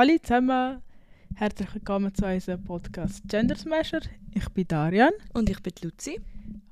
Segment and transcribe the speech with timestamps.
[0.00, 0.82] Hallo zusammen,
[1.34, 4.00] herzlich willkommen zu unserem Podcast Gender Smasher.
[4.32, 6.18] Ich bin Darian Und ich bin Luzi.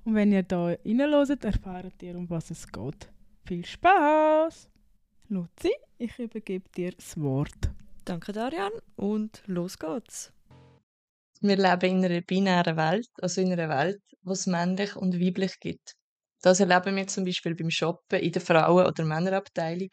[0.06, 3.12] und wenn ihr da reinhört, erfahrt ihr, um was es geht.
[3.44, 4.70] Viel Spaß!
[5.28, 7.70] Luzi, ich übergebe dir das Wort.
[8.06, 8.72] Danke, Darian.
[8.96, 10.32] Und los geht's.
[11.42, 15.60] Wir leben in einer binären Welt, also in einer Welt, wo es männlich und weiblich
[15.60, 15.92] gibt.
[16.40, 19.90] Das erleben wir zum Beispiel beim Shoppen in der Frauen- oder Männerabteilung,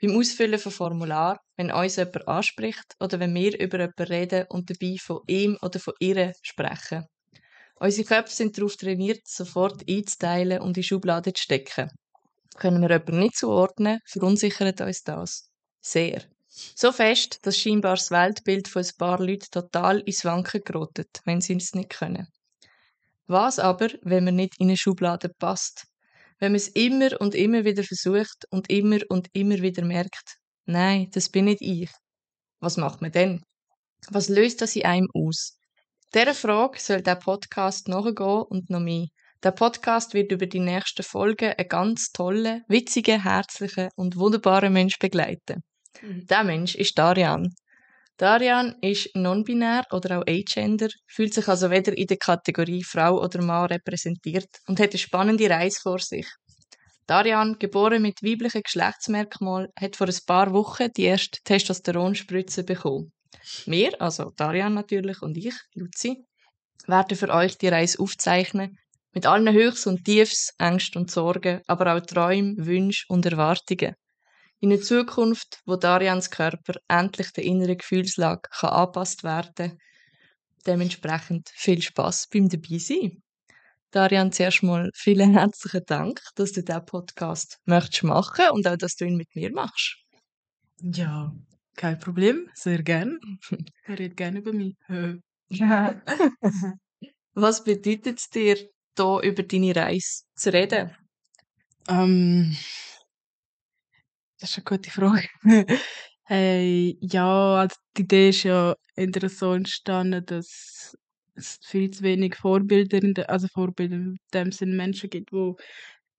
[0.00, 4.70] beim Ausfüllen von Formularen, wenn uns jemand anspricht oder wenn wir über jemanden reden und
[4.70, 7.06] dabei von ihm oder von ihr sprechen.
[7.76, 11.90] Unsere Köpfe sind darauf trainiert, sofort einzuteilen und in Schubladen zu stecken.
[12.56, 15.48] Können wir jemanden nicht zuordnen, verunsichert uns das.
[15.80, 16.22] Sehr.
[16.48, 21.40] So fest, dass scheinbar das Weltbild von ein paar Leuten total ins Wanken gerottet, wenn
[21.40, 22.26] sie es nicht können.
[23.26, 25.86] Was aber, wenn man nicht in eine Schublade passt?
[26.38, 30.36] Wenn man es immer und immer wieder versucht und immer und immer wieder merkt,
[30.66, 31.90] nein, das bin nicht ich.
[32.60, 33.42] Was macht man denn?
[34.10, 35.58] Was löst das in einem aus?
[36.14, 39.06] Dieser Frage soll der Podcast nachgehen und noch mehr.
[39.42, 44.98] Der Podcast wird über die nächsten Folgen einen ganz tollen, witzigen, herzlichen und wunderbaren Mensch
[44.98, 45.62] begleiten.
[46.02, 47.52] Der Mensch ist Darian.
[48.18, 53.40] Darian ist non-binär oder auch agender, fühlt sich also weder in der Kategorie Frau oder
[53.40, 56.26] Mann repräsentiert und hat eine spannende Reise vor sich.
[57.06, 63.12] Darian, geboren mit weiblichen Geschlechtsmerkmalen, hat vor ein paar Wochen die erste Testosteronspritze bekommen.
[63.66, 66.24] Wir, also Darian natürlich und ich, Luzi,
[66.88, 68.78] werden für euch die Reise aufzeichnen,
[69.12, 73.94] mit allen Höchst und Tiefs, Ängsten und Sorgen, aber auch Träumen, Wünschen und Erwartungen.
[74.60, 79.78] In eine Zukunft, wo Darians Körper endlich der inneren Gefühlslage kann angepasst werden
[80.66, 83.22] Dementsprechend viel Spaß beim dabei sein.
[83.90, 88.96] Darian, zuerst mal vielen herzlichen Dank, dass du diesen Podcast möchtest machen und auch, dass
[88.96, 89.96] du ihn mit mir machst.
[90.82, 91.34] Ja,
[91.74, 93.18] kein Problem, sehr gern.
[93.84, 94.76] Er redet gerne über mich.
[97.34, 100.94] Was bedeutet es dir, hier über deine Reise zu reden?
[101.88, 102.54] Ähm,
[104.40, 105.28] das ist eine gute Frage.
[106.24, 110.96] hey, ja, also die Idee ist ja der so entstanden, dass
[111.34, 115.56] es viel zu wenig Vorbilder, in der, also Vorbilder in dem Sinne Menschen gibt, wo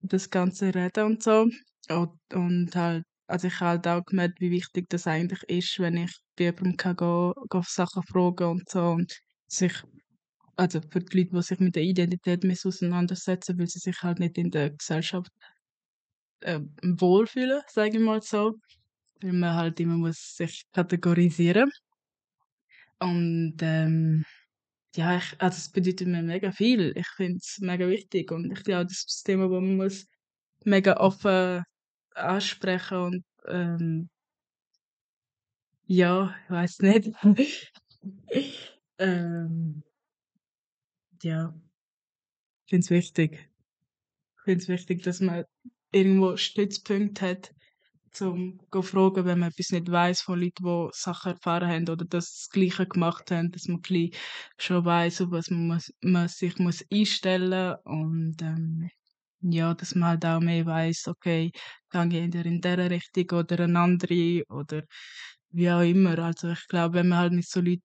[0.02, 1.46] das Ganze reden und so.
[1.90, 5.96] Und, und halt, also ich habe halt auch gemerkt, wie wichtig das eigentlich ist, wenn
[5.98, 9.12] ich bei jemandem kann gehen, gehen Sachen fragen und so und
[9.48, 9.74] sich
[10.56, 14.36] also für die Leute, die sich mit der Identität auseinandersetzen, weil sie sich halt nicht
[14.38, 15.30] in der Gesellschaft
[16.40, 18.54] äh, wohlfühlen, sage ich mal so.
[19.20, 21.70] Weil man halt immer muss sich kategorisieren.
[22.98, 24.24] Und ähm,
[24.96, 26.92] ja, ich, also es bedeutet mir mega viel.
[26.96, 30.06] Ich finde es mega wichtig und ich glaube, das ist das Thema, wo man muss
[30.64, 31.62] mega offen
[32.14, 34.10] ansprechen und ähm,
[35.86, 37.10] ja, ich weiß nicht.
[38.98, 39.82] ähm,
[41.22, 41.54] ja,
[42.64, 43.50] ich finde es wichtig.
[44.36, 45.44] Ich finde es wichtig, dass man
[45.92, 47.50] irgendwo Stützpunkte hat,
[48.12, 52.04] zum zu fragen, wenn man etwas nicht weiß von Leuten, die Sachen erfahren haben oder
[52.04, 54.12] das Gleiche gemacht haben, dass man gleich
[54.58, 58.90] schon weiß, auf was man, muss, man sich muss einstellen und ähm,
[59.42, 61.50] ja, dass man halt auch mehr weiß, okay,
[61.90, 64.82] gehe ich entweder in dieser Richtung oder eine andere oder
[65.50, 66.18] wie auch immer.
[66.18, 67.82] Also ich glaube, wenn man halt mit so Leuten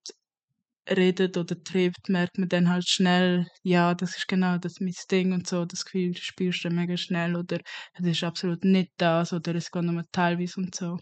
[0.90, 5.34] redet oder trifft, merkt man dann halt schnell, ja, das ist genau das mein Ding
[5.34, 7.60] und so, das Gefühl spürst du mega schnell oder
[7.94, 10.98] es ist absolut nicht das oder es geht nur teilweise und so.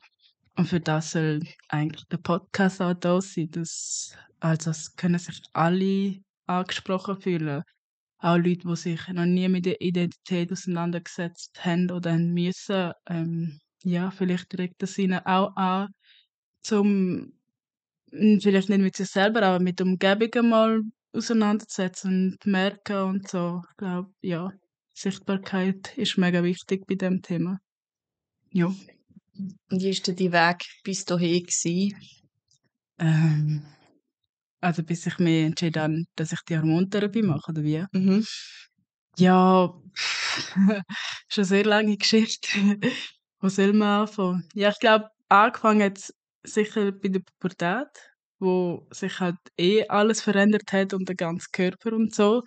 [0.55, 5.41] Und für das soll eigentlich der Podcast auch da sein, dass, also es können sich
[5.53, 7.63] alle angesprochen fühlen.
[8.19, 13.59] Auch Leute, die sich noch nie mit der Identität auseinandergesetzt haben oder haben müssen, ähm,
[13.83, 15.89] ja, vielleicht regt das ihnen auch an,
[16.63, 17.33] zum
[18.13, 20.81] vielleicht nicht mit sich selber, aber mit der Umgebung mal
[21.13, 23.61] auseinandersetzen und merken und so.
[23.69, 24.51] Ich glaube, ja,
[24.93, 27.59] Sichtbarkeit ist mega wichtig bei dem Thema.
[28.51, 28.67] Ja.
[28.67, 31.43] Und wie war denn dein Weg bis dahin?
[31.43, 31.97] gewesen?
[32.99, 33.65] Ähm,
[34.61, 37.85] also bis ich mich entschieden habe, dass ich die Hormontherapie mache, oder wie?
[37.91, 38.25] Mhm.
[39.17, 39.73] Ja,
[41.29, 42.47] ist eine sehr lange Geschichte.
[43.39, 44.47] Wo soll man anfangen?
[44.53, 46.13] Ja, ich glaube, angefangen hat
[46.43, 47.87] sicher bei der Pubertät,
[48.39, 52.43] wo sich halt eh alles verändert hat und der ganze Körper und so.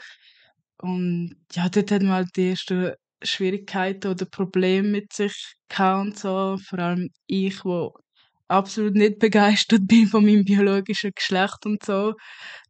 [0.78, 5.34] Und ja, dort hat man halt die ersten Schwierigkeiten oder Probleme mit sich
[5.68, 6.58] gehabt und so.
[6.68, 7.94] Vor allem ich, wo
[8.48, 12.14] absolut nicht begeistert bin von meinem biologischen Geschlecht und so.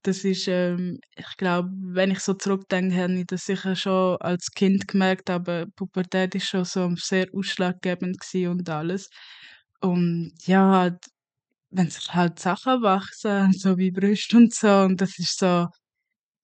[0.03, 4.51] Das ist, ähm, ich glaube, wenn ich so zurückdenke, habe ich das sicher schon als
[4.53, 9.09] Kind gemerkt, aber Pubertät ist schon so sehr ausschlaggebend und alles.
[9.81, 10.99] Und ja, halt
[11.77, 14.69] wenn sich halt Sachen wachsen, so wie Brüste und so.
[14.83, 15.67] Und das ist so,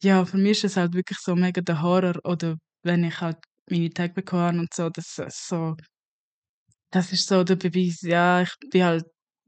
[0.02, 2.16] ja, für mich ist es halt wirklich so mega der Horror.
[2.24, 3.38] Oder wenn ich halt
[3.70, 5.76] meine Tage bekomme und so, das ist so,
[6.90, 9.04] das ist so der Beweis, ja, ich bin halt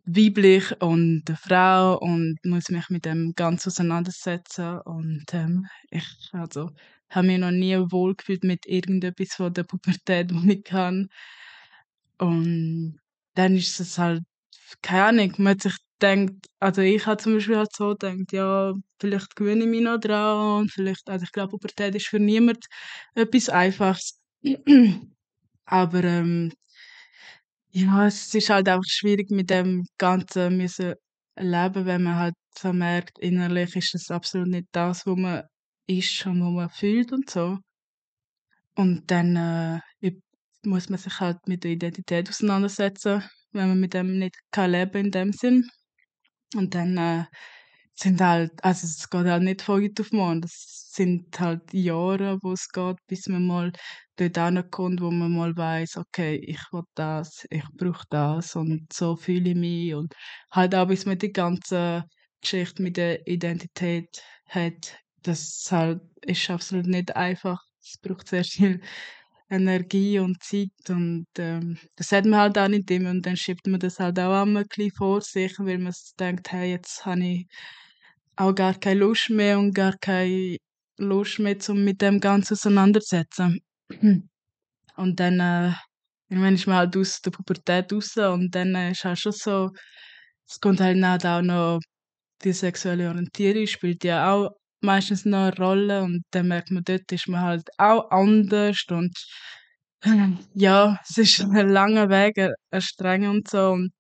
[0.06, 4.78] weiblich und eine Frau und muss mich mit dem ganz auseinandersetzen.
[4.84, 6.70] Und ähm, ich also,
[7.10, 11.08] habe mich noch nie wohlgefühlt mit irgendetwas von der Pubertät, die ich kann.
[12.18, 12.98] Und
[13.34, 14.22] dann ist es halt,
[14.82, 18.72] keine Ahnung, man hat sich gedacht, also ich habe zum Beispiel halt so gedacht, ja,
[19.00, 22.66] vielleicht gewöhne ich mich noch dran und vielleicht, also ich glaube, Pubertät ist für niemand
[23.14, 24.20] etwas Einfaches.
[25.66, 26.52] Aber ähm,
[27.70, 30.94] ja, es ist halt auch schwierig mit dem Ganzen müssen
[31.36, 35.42] leben, wenn man halt so merkt, innerlich ist das absolut nicht das, was man
[35.86, 37.58] ist und was man fühlt und so.
[38.76, 39.80] Und dann äh,
[40.64, 43.22] muss man sich halt mit der Identität auseinandersetzen,
[43.54, 45.68] wenn man mit dem nicht kann leben in dem Sinn.
[46.54, 47.24] Und dann äh,
[47.94, 50.40] sind halt, also es geht halt nicht von heute auf morgen.
[50.42, 53.72] Das sind halt Jahre, wo es geht, bis man mal
[54.16, 59.16] dort ankommt, wo man mal weiß, okay, ich will das, ich brauche das und so
[59.16, 60.14] fühle ich mich und
[60.52, 62.04] halt auch, bis man die ganze
[62.40, 67.60] Geschichte mit der Identität hat, das halt ist absolut nicht einfach.
[67.82, 68.80] Es braucht sehr viel
[69.50, 73.66] Energie und Zeit und ähm, das hat man halt auch nicht immer und dann schiebt
[73.66, 77.24] man das halt auch immer ein bisschen vor sich, weil man denkt, hey, jetzt habe
[77.24, 77.46] ich
[78.36, 80.56] auch gar keine Lust mehr und gar keine
[80.98, 83.60] Lust mehr, um mit dem Ganzen auseinandersetzen.
[84.96, 85.72] Und dann, äh,
[86.28, 89.70] irgendwann ist man halt aus der Pubertät raus und dann äh, ist halt schon so,
[90.48, 91.80] es kommt halt auch noch,
[92.44, 94.50] die sexuelle Orientierung spielt ja auch
[94.84, 99.12] meistens noch eine Rolle und dann merkt man, dort ist man halt auch anders und
[100.54, 103.92] ja, es ist ein langer Weg, ein strenger und so und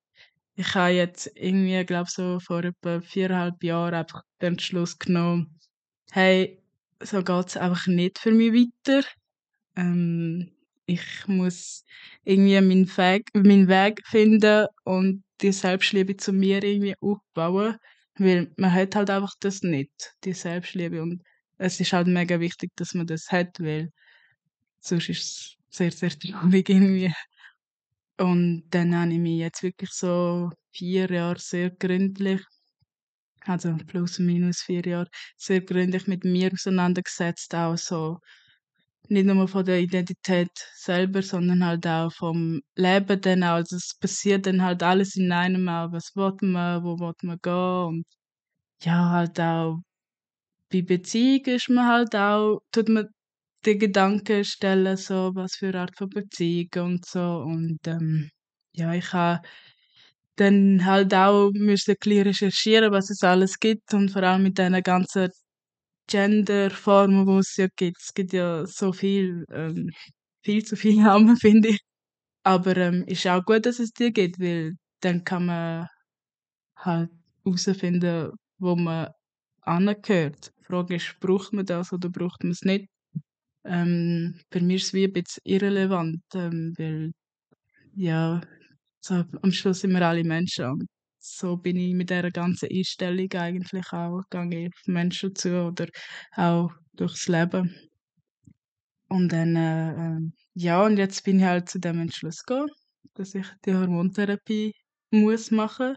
[0.56, 5.58] ich habe jetzt irgendwie, glaube so vor etwa viereinhalb Jahren einfach den Entschluss genommen,
[6.12, 6.60] hey,
[7.02, 9.06] so geht es einfach nicht für mich weiter.
[9.76, 10.52] Ähm,
[10.86, 11.84] ich muss
[12.24, 17.76] irgendwie meinen Weg, meinen Weg finden und die Selbstliebe zu mir irgendwie aufbauen,
[18.18, 19.92] weil man hat halt einfach das nicht,
[20.24, 21.22] die Selbstliebe und
[21.58, 23.90] es ist halt mega wichtig, dass man das hat, weil
[24.80, 27.12] sonst ist es sehr, sehr traurig irgendwie.
[28.18, 32.40] Und dann habe ich mich jetzt wirklich so vier Jahre sehr gründlich,
[33.46, 38.18] also plus minus vier Jahre, sehr gründlich mit mir auseinandergesetzt, auch so
[39.10, 43.54] nicht nur von der Identität selber, sondern halt auch vom Leben dann auch.
[43.56, 45.92] Also es passiert dann halt alles in einem auch.
[45.92, 48.04] Was will man, wo will man gehen und
[48.82, 49.78] ja, halt auch
[50.70, 53.08] bei Beziehung ist man halt auch, tut man
[53.66, 57.20] die Gedanken stellen, so was für eine Art von Beziehung und so.
[57.20, 58.30] Und ähm,
[58.74, 59.42] ja, ich habe
[60.36, 64.58] dann halt auch müssen ein bisschen recherchieren, was es alles gibt und vor allem mit
[64.58, 65.30] diesen ganzen
[66.08, 67.98] Genderformen, die es ja gibt.
[68.00, 69.90] Es gibt ja so viel, ähm,
[70.44, 71.80] viel zu viele Namen, finde ich.
[72.44, 75.88] Aber ähm, ist auch gut, dass es die gibt, weil dann kann man
[76.76, 77.10] halt
[77.44, 79.08] herausfinden, wo man
[79.62, 80.52] angehört.
[80.60, 82.88] Die Frage ist, braucht man das oder braucht man es nicht?
[83.64, 87.12] Ähm, für mich ist es wie ein bisschen irrelevant, ähm, weil
[87.96, 88.40] ja,
[89.00, 90.86] so, am Schluss sind wir alle Menschen und
[91.24, 95.86] so bin ich mit dieser ganzen Einstellung eigentlich auch, gehe auf Menschen zu oder
[96.36, 97.74] auch durchs Leben.
[99.08, 102.70] Und dann, äh, ähm, ja, und jetzt bin ich halt zu dem Entschluss gekommen,
[103.14, 104.74] dass ich die Hormontherapie
[105.10, 105.96] muss machen,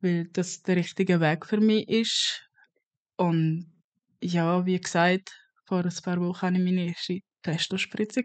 [0.00, 2.48] weil das der richtige Weg für mich ist.
[3.16, 3.72] Und
[4.22, 5.32] ja, wie gesagt,
[5.66, 8.22] vor ein paar Wochen hatte ich meine erste Testospritze.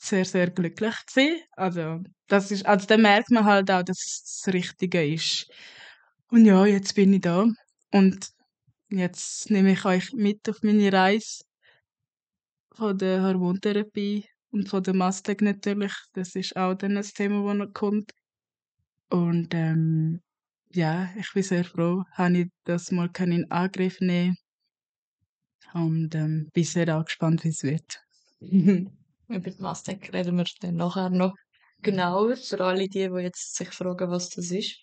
[0.00, 1.40] Sehr, sehr glücklich gewesen.
[1.56, 5.50] Also, das ist, also da merkt man halt auch, dass es das Richtige ist.
[6.30, 7.46] Und ja, jetzt bin ich da.
[7.92, 8.30] Und
[8.90, 11.42] jetzt nehme ich euch mit auf meine Reise
[12.72, 15.92] von der Hormontherapie und von der Mastec natürlich.
[16.14, 18.12] Das ist auch dann ein Thema, das noch kommt.
[19.10, 20.20] Und ähm,
[20.72, 24.36] ja, ich bin sehr froh, habe ich das mal in Angriff nehmen
[25.72, 28.00] und ähm, bin sehr auch gespannt, wie es wird.
[29.28, 31.34] Über die Mastec reden wir dann nachher noch
[31.82, 34.76] genauer, für alle die, die jetzt sich fragen, was das ist.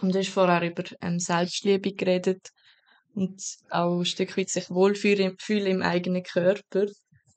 [0.00, 2.50] Und du hast vorher über ähm, Selbstliebe geredet
[3.14, 6.86] und auch ein Stück weit sich wohlfühlen im eigenen Körper.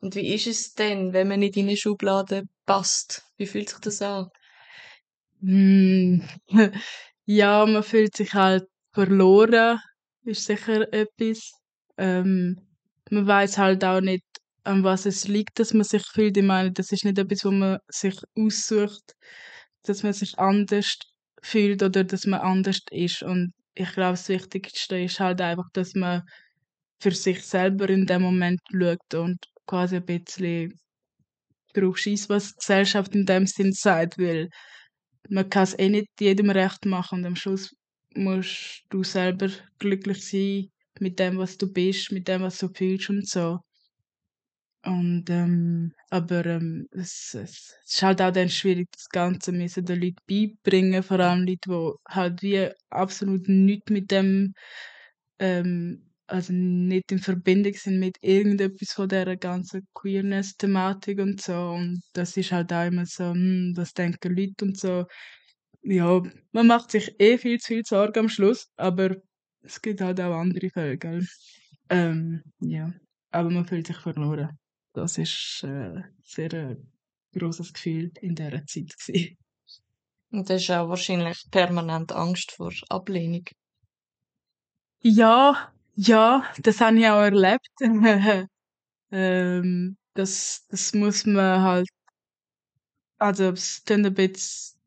[0.02, 3.24] Und wie ist es denn, wenn man in eine Schublade passt?
[3.38, 4.28] Wie fühlt sich das an?
[5.42, 6.22] Mm,
[7.26, 9.80] ja, man fühlt sich halt verloren,
[10.24, 11.52] ist sicher etwas.
[11.98, 12.60] Ähm,
[13.10, 14.26] man weiß halt auch nicht,
[14.64, 16.38] an was es liegt, dass man sich fühlt.
[16.38, 19.14] Ich meine, das ist nicht etwas, wo man sich aussucht,
[19.84, 20.98] dass man sich anders
[21.44, 23.24] fühlt oder dass man anders ist.
[23.24, 26.24] Und ich glaube, das Wichtigste ist halt einfach, dass man
[27.02, 30.74] für sich selber in dem Moment schaut und quasi ein bisschen
[31.74, 34.50] drauf schießt, was die Gesellschaft in dem Sinn sagt, weil
[35.30, 37.74] man kann es eh nicht jedem recht machen und am Schluss
[38.16, 39.50] musst du selber
[39.80, 40.68] glücklich sein
[41.00, 43.60] mit dem, was du bist, mit dem, was du fühlst und so.
[44.84, 49.86] Und, ähm, aber ähm, es, es, es ist halt auch dann schwierig, das Ganze müssen
[49.86, 54.54] den Leuten beibringen, vor allem Leute, die halt wie absolut nichts mit dem,
[55.40, 61.54] ähm, also nicht in Verbindung sind mit irgendetwas von dieser ganzen Queerness-Thematik und so.
[61.72, 65.06] Und das ist halt auch immer so, hm, was denken Leute und so.
[65.84, 66.22] Ja,
[66.54, 69.18] man macht sich eh viel zu viel Sorgen am Schluss, aber
[69.64, 71.26] es gibt halt auch andere Fälle, gell?
[71.90, 72.94] Ähm, ja,
[73.32, 74.58] aber man fühlt sich verloren.
[74.94, 76.78] Das ist äh, sehr äh,
[77.38, 79.38] großes Gefühl in dieser Zeit gewesen.
[80.32, 83.46] Und das ist auch wahrscheinlich permanent Angst vor Ablehnung.
[85.02, 87.68] Ja, ja, das habe ich auch erlebt.
[89.12, 91.90] ähm, das, das muss man halt,
[93.18, 94.80] also es klingt ein bisschen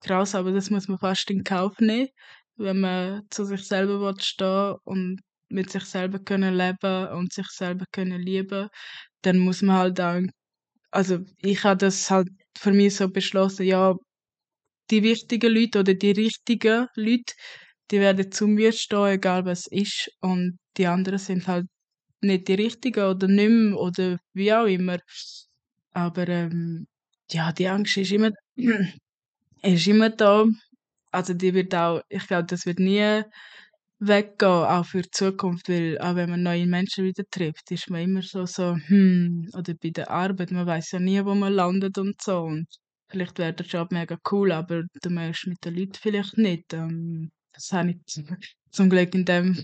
[0.00, 2.08] krass, aber das muss man fast in Kauf nehmen,
[2.56, 7.48] wenn man zu sich selber will stehen und mit sich selber können leben und sich
[7.48, 8.68] selber können lieben,
[9.26, 10.20] dann muss man halt auch,
[10.92, 12.28] also ich habe das halt
[12.58, 13.94] für mich so beschlossen, ja,
[14.90, 17.34] die wichtigen Leute oder die richtigen Leute,
[17.90, 20.10] die werden zu mir stehen, egal was ist.
[20.20, 21.66] Und die anderen sind halt
[22.22, 24.98] nicht die richtigen oder nicht mehr oder wie auch immer.
[25.92, 26.86] Aber ähm,
[27.30, 28.30] ja, die Angst ist immer,
[29.62, 30.46] ist immer da.
[31.12, 33.22] Also die wird auch, ich glaube, das wird nie
[33.98, 38.02] weggehen, auch für die Zukunft, weil auch wenn man neue Menschen wieder trifft, ist man
[38.02, 41.98] immer so, so, hm, oder bei der Arbeit, man weiß ja nie, wo man landet
[41.98, 42.40] und so.
[42.40, 42.66] Und
[43.08, 46.72] vielleicht wäre der Job mega cool, aber du möchtest mit den Leuten vielleicht nicht.
[46.72, 47.98] Ähm, das habe ich
[48.70, 49.58] zum Glück in dem,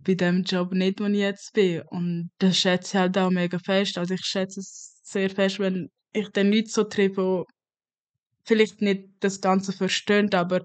[0.00, 1.82] bei dem Job nicht, wo ich jetzt bin.
[1.90, 3.98] Und das schätze ich halt auch mega fest.
[3.98, 7.54] Also ich schätze es sehr fest, wenn ich dann Leute so treffe, die
[8.48, 10.62] vielleicht nicht das Ganze verstehen, aber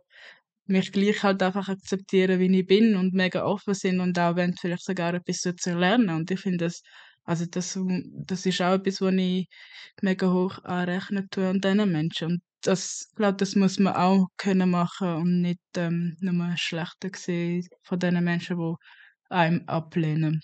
[0.65, 4.55] mich gleich halt einfach akzeptieren, wie ich bin und mega offen sind und auch wenn
[4.55, 6.09] vielleicht sogar etwas zu lernen.
[6.09, 6.81] Und ich finde das,
[7.25, 7.77] also das,
[8.25, 9.47] das ist auch etwas, was ich
[10.01, 12.27] mega hoch anrechnen tue an diesen Menschen.
[12.27, 17.67] Und das, glaube das muss man auch können machen und nicht ähm, nur schlechter sehen
[17.83, 18.75] von den Menschen, die
[19.29, 20.41] einem ablehnen.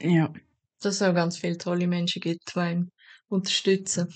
[0.00, 0.32] Ja.
[0.80, 2.90] Dass es auch ganz viele tolle Menschen gibt, die einen
[3.28, 4.12] unterstützen.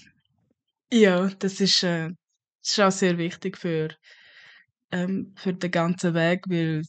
[0.92, 2.10] Ja, das ist, äh,
[2.60, 3.88] das ist auch sehr wichtig für,
[4.92, 6.82] ähm, für den ganzen Weg, weil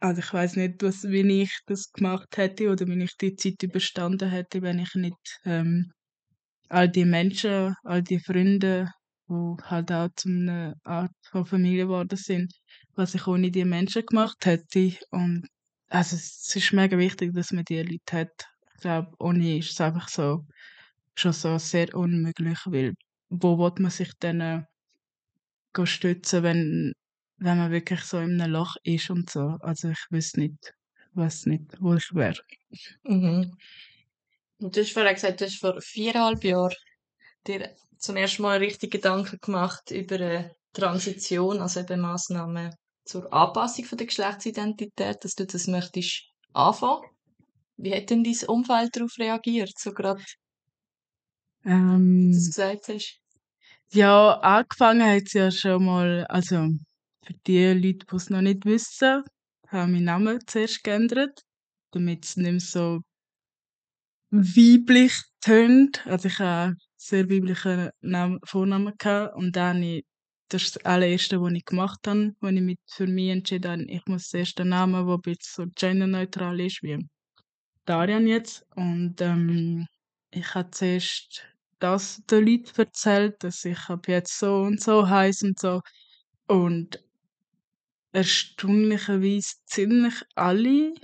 [0.00, 3.62] also ich weiß nicht, was, wie ich das gemacht hätte oder wie ich die Zeit
[3.62, 5.92] überstanden hätte, wenn ich nicht ähm,
[6.68, 8.88] all die Menschen, all die Freunde
[9.28, 12.52] wo halt auch zu einer Art von Familie geworden sind,
[12.94, 14.94] was ich ohne die Menschen gemacht hätte.
[15.10, 15.46] Und
[15.88, 18.46] also es ist mega wichtig, dass man die Leute hat.
[18.74, 20.44] Ich glaube, ohne ist es einfach so
[21.14, 22.94] schon so sehr unmöglich, weil
[23.28, 24.62] wo wird man sich dann äh,
[25.84, 26.92] stützen, wenn,
[27.38, 29.56] wenn man wirklich so in einem Loch ist und so.
[29.60, 30.74] Also ich weiß nicht,
[31.14, 32.40] weiß nicht, wo ich wäre.
[33.04, 33.56] Mhm.
[34.60, 36.74] Und du hast vorher gesagt, du hast vor viereinhalb Jahren
[37.46, 43.84] dir zum ersten Mal richtig Gedanken gemacht über eine Transition, also eben Massnahmen zur Anpassung
[43.86, 47.04] von der Geschlechtsidentität, dass du das möchtest anfangen.
[47.76, 50.22] Wie hat denn dein Umfeld darauf reagiert, so gerade,
[51.64, 53.20] Ähm, dass du gesagt hast?
[53.92, 56.68] ja, angefangen hat es ja schon mal, also
[57.24, 59.22] für die Leute, die es noch nicht wissen,
[59.68, 61.42] habe ich meinen Namen zuerst geändert,
[61.92, 63.00] damit es nicht mehr so
[64.30, 66.06] weiblich tönt.
[66.06, 70.04] Also ich habe sehr weiblichen Namen, Vornamen gehabt und dann ich,
[70.48, 73.84] das ist das allererste, was ich gemacht habe, wo ich mich für mich entschieden habe,
[73.84, 76.98] ich muss zuerst einen Namen, der ein bisschen so genderneutral ist, wie
[77.84, 78.66] Darian jetzt.
[78.76, 79.86] Und ähm,
[80.30, 81.46] ich habe zuerst
[81.78, 85.80] das den Leuten erzählt, dass ich ab jetzt so und so heiß und so.
[86.46, 87.02] Und
[88.18, 90.94] erstaunlicherweise ziemlich alle,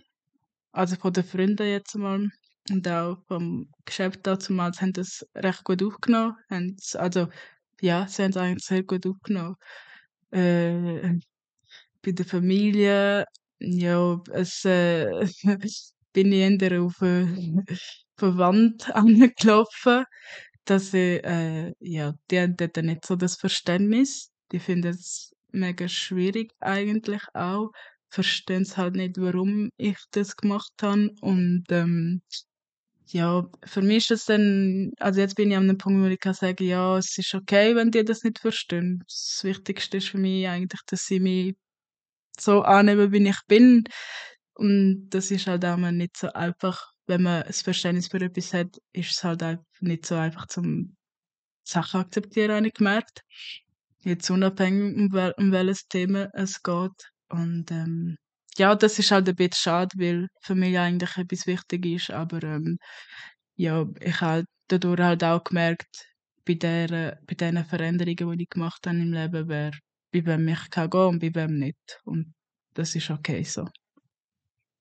[0.73, 2.28] also von den Freunden jetzt mal,
[2.71, 6.37] und auch vom Geschäft damals haben das recht gut aufgenommen.
[6.94, 7.28] Also,
[7.80, 9.56] ja, sie haben es eigentlich sehr gut aufgenommen.
[10.33, 11.18] Äh,
[12.02, 13.26] bei der Familie,
[13.61, 15.11] ja, es, äh,
[16.14, 17.64] bin ich eher auf eine
[18.16, 20.04] Verwandt angelaufen,
[20.64, 24.30] dass ich, äh, ja, die haben dort nicht so das Verständnis.
[24.52, 27.71] Die finden es mega schwierig eigentlich auch.
[28.11, 31.11] Verstehen es halt nicht, warum ich das gemacht habe.
[31.21, 32.23] Und, ähm,
[33.09, 36.21] ja, für mich ist das dann, also jetzt bin ich an einem Punkt, wo ich
[36.21, 39.05] kann sagen, ja, es ist okay, wenn die das nicht verstehen.
[39.07, 41.55] Das Wichtigste ist für mich eigentlich, dass sie mich
[42.39, 43.85] so annehmen, wie ich bin.
[44.55, 48.55] Und das ist halt auch mal nicht so einfach, wenn man ein Verständnis für etwas
[48.55, 49.43] hat, ist es halt
[49.81, 50.97] nicht so einfach zum
[51.65, 53.23] Sachen akzeptieren, habe ich gemerkt.
[54.05, 57.11] Jetzt unabhängig, um, wel um welches Thema es geht.
[57.31, 58.17] Und ähm,
[58.57, 62.43] ja, das ist halt ein bisschen schade, weil für mich eigentlich etwas wichtig ist, aber
[62.43, 62.79] ähm,
[63.57, 66.07] ja, ich habe dadurch halt auch gemerkt,
[66.45, 69.73] bei, der, bei diesen Veränderungen, die ich gemacht habe im Leben, wer
[70.13, 72.01] bei wem ich kann gehen und bei wem nicht.
[72.05, 72.35] Und
[72.75, 73.67] das ist okay so.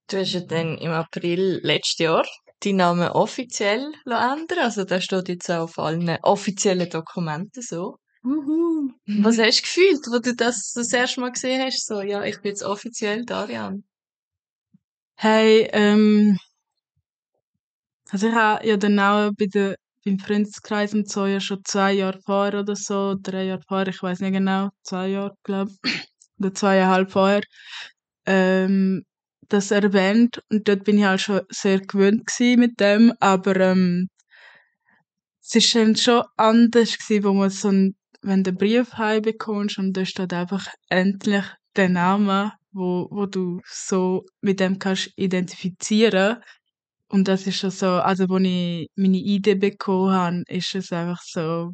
[0.10, 2.26] Du hast ja dann im April letztes Jahr
[2.60, 7.98] deinen Namen offiziell ändern Also da steht jetzt auch auf allen offiziellen Dokumenten so.
[8.24, 8.92] Uhu.
[9.22, 11.86] Was hast du gefühlt, wo du das das erste Mal gesehen hast?
[11.86, 13.84] So, ja, ich bin jetzt offiziell Darian.
[15.16, 16.38] Hey, ähm,
[18.10, 19.76] also ich habe ja dann auch bei der,
[20.06, 24.02] beim Freundeskreis und so ja schon zwei Jahre vorher oder so, drei Jahre vorher, ich
[24.02, 25.72] weiß nicht genau, zwei Jahre, glaube
[26.40, 27.42] oder zweieinhalb vorher,
[28.26, 29.04] ähm,
[29.50, 34.10] das erwähnt und dort bin ich halt schon sehr gewöhnt gewesen mit dem, aber ähm,
[35.42, 39.80] es ist dann schon anders gewesen, wo man so ein, wenn du einen Brief heimbekommst
[39.80, 46.38] und da steht einfach endlich der Name, wo, wo du so mit dem kannst identifizieren
[47.10, 51.22] und das ist schon so, also wo ich meine Idee bekommen habe, ist es einfach
[51.24, 51.74] so,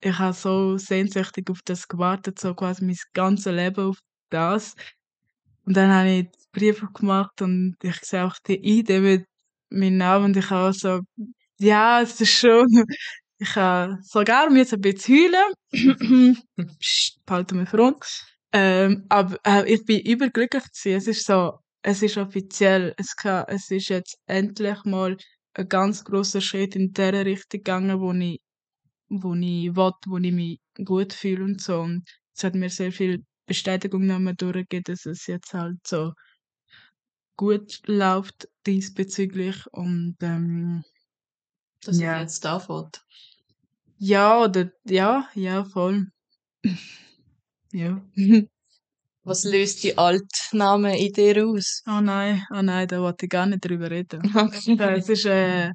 [0.00, 3.98] ich habe so sehnsüchtig auf das gewartet, so quasi mein ganzes Leben auf
[4.30, 4.74] das.
[5.64, 9.26] Und dann habe ich Briefe gemacht und ich sehe auch die Idee mit
[9.70, 11.00] meinem Namen und ich habe so,
[11.58, 12.66] ja, es ist schon,
[13.38, 15.32] ich habe sogar mir ein bisschen
[15.72, 16.36] heulen.
[16.80, 18.24] Psst, behalten wir uns.
[18.52, 20.96] Ähm, aber äh, ich bin überglücklich gewesen.
[20.96, 25.16] Es ist so, es ist offiziell, es, kann, es ist jetzt endlich mal
[25.54, 28.40] ein ganz großer Schritt in der Richtung gegangen, wo ich,
[29.08, 31.80] wo ich will, wo ich mich gut fühle und so.
[31.80, 36.12] Und es hat mir sehr viel Bestätigung nochmal durchgegeben, dass es jetzt halt so
[37.36, 40.82] gut läuft diesbezüglich und ähm,
[41.86, 42.16] Dass Ja.
[42.16, 43.00] ich jetzt anfängt.
[43.98, 46.06] ja oder ja ja voll
[47.72, 48.00] ja
[49.24, 51.82] Was löst die Altname in dir aus?
[51.86, 54.20] oh nein oh nein da wollte ich gar nicht drüber reden
[54.80, 55.68] Ja, es ist äh,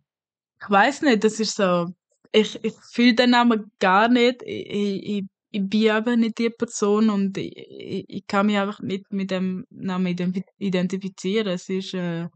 [0.62, 1.88] ich weiß nicht das ist so
[2.32, 7.10] ich ich fühle den Namen gar nicht ich, ich, ich bin eben nicht die Person
[7.10, 11.94] und ich, ich, ich kann mich einfach nicht mit dem Namen ident- identifizieren es ist
[11.94, 12.28] äh,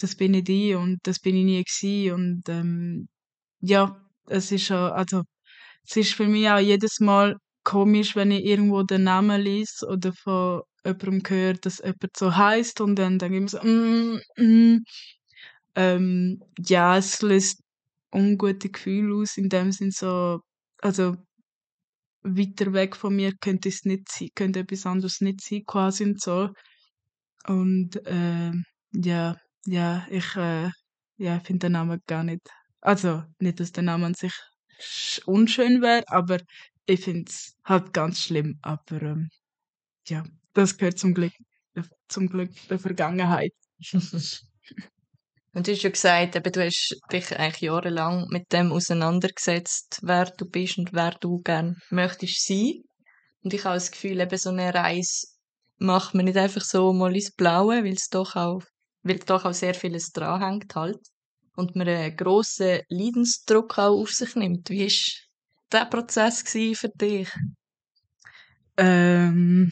[0.00, 3.08] das bin ich ich und das bin ich nie gewesen und ähm,
[3.60, 5.22] ja es ist schon also
[5.88, 10.12] es ist für mich auch jedes Mal komisch, wenn ich irgendwo den Namen lese oder
[10.12, 14.84] von jemandem höre, dass jemand so heißt und dann denke ich mir so, mm, mm.
[15.76, 17.62] Ähm, ja, es löst
[18.12, 20.40] ungute Gefühle aus, in dem Sinn so,
[20.78, 21.16] also
[22.22, 26.20] weiter weg von mir könnte es nicht sein, könnte etwas anderes nicht sein, quasi und
[26.20, 26.50] so.
[27.46, 30.70] Und ähm, ja, ja, ich äh,
[31.18, 32.42] ja, finde den Namen gar nicht.
[32.80, 34.32] Also, nicht, dass der Name an sich
[34.80, 36.38] sch- unschön wäre, aber
[36.86, 38.58] ich finde es halt ganz schlimm.
[38.62, 39.28] Aber ähm,
[40.08, 41.32] ja, das gehört zum Glück,
[42.08, 43.54] zum Glück der Vergangenheit.
[45.52, 50.24] Und du hast ja gesagt, eben, du hast dich eigentlich jahrelang mit dem auseinandergesetzt, wer
[50.26, 52.82] du bist und wer du gern möchtest sein.
[53.42, 55.28] Und ich habe das Gefühl, eben so eine Reise
[55.78, 58.62] macht man nicht einfach so mal ins Blaue, weil es doch auch,
[59.02, 60.98] weil doch auch sehr vieles dranhängt halt.
[61.56, 64.70] Und man einen grossen Leidensdruck auch auf sich nimmt.
[64.70, 67.28] Wie war der Prozess für dich?
[68.76, 69.70] Ähm,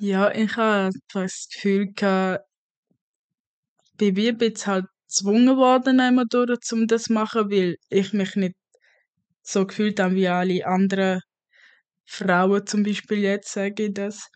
[0.00, 2.44] ja, ich habe das Gefühl gehabt,
[3.84, 7.76] ich bin wie ein bisschen halt gezwungen worden, einmal durch, um das zu machen, weil
[7.88, 8.54] ich mich nicht
[9.42, 11.20] so gefühlt habe wie alle anderen
[12.06, 14.28] Frauen zum Beispiel jetzt, sage ich das.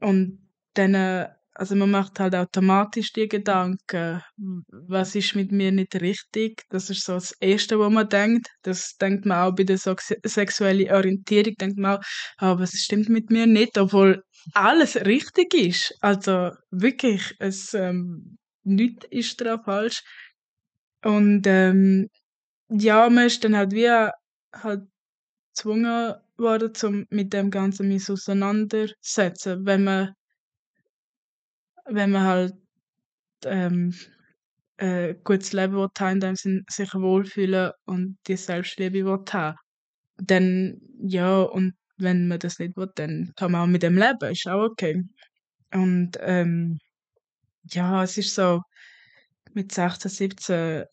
[0.00, 4.22] Und dann, äh, also man macht halt automatisch die Gedanken,
[4.70, 6.62] was ist mit mir nicht richtig?
[6.70, 8.48] Das ist so das Erste, was man denkt.
[8.62, 12.02] Das denkt man auch bei der so sexuellen Orientierung, denkt man auch,
[12.38, 14.22] ah, was stimmt mit mir nicht, obwohl
[14.54, 15.94] alles richtig ist.
[16.00, 20.02] Also wirklich, es, ähm, nichts ist daran falsch.
[21.02, 22.08] Und ähm,
[22.68, 24.82] ja, man ist dann halt wie halt
[25.54, 30.14] gezwungen worden, zum mit dem Ganzen mich auseinandersetzen, wenn man
[31.88, 32.54] wenn man halt
[33.44, 33.94] ähm,
[34.78, 39.56] äh, gutes Leben will haben, in dem Sinn sich wohlfühlen und die Selbstliebe will haben.
[40.18, 44.32] Dann, ja, und wenn man das nicht will, dann kann man auch mit dem leben,
[44.32, 45.02] ist auch okay.
[45.72, 46.78] Und ähm,
[47.70, 48.62] ja, es ist so,
[49.54, 50.84] mit 16, 17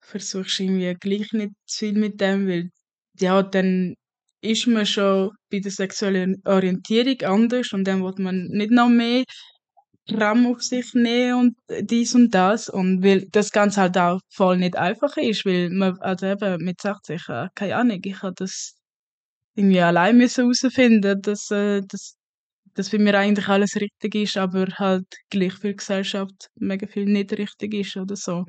[0.00, 2.70] versuchst du irgendwie gleich nicht zu viel mit dem, weil
[3.18, 3.94] ja, dann
[4.42, 9.24] ist man schon bei der sexuellen Orientierung anders und dann wird man nicht noch mehr
[10.12, 11.34] Raum auf sich nehmen
[11.68, 15.70] und dies und das und weil das Ganze halt auch voll nicht einfach ist, weil
[15.70, 18.74] man, also eben mit 16, ich, äh, keine Ahnung, ich habe das
[19.54, 22.16] irgendwie allein müssen herausfinden, dass, äh, dass,
[22.74, 27.06] dass für mir eigentlich alles richtig ist, aber halt gleich für die Gesellschaft mega viel
[27.06, 28.44] nicht richtig ist oder so.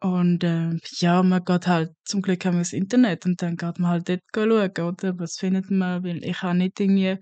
[0.00, 3.78] Und äh, ja, man geht halt, zum Glück haben wir das Internet und dann geht
[3.78, 4.50] man halt dort schauen,
[4.88, 5.18] oder?
[5.18, 6.02] Was findet man?
[6.04, 7.18] Weil ich habe nicht irgendwie